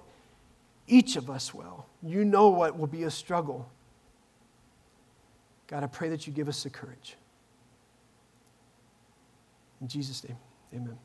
each 0.88 1.16
of 1.16 1.32
us 1.32 1.52
well. 1.52 1.88
You 2.04 2.24
know 2.26 2.50
what 2.50 2.78
will 2.78 2.88
be 2.88 3.04
a 3.04 3.12
struggle. 3.12 3.68
God, 5.66 5.84
I 5.84 5.88
pray 5.88 6.10
that 6.10 6.28
you 6.28 6.34
give 6.34 6.48
us 6.48 6.62
the 6.62 6.70
courage. 6.70 7.16
In 9.82 9.88
Jesus' 9.88 10.24
name, 10.24 10.38
amen. 10.76 10.98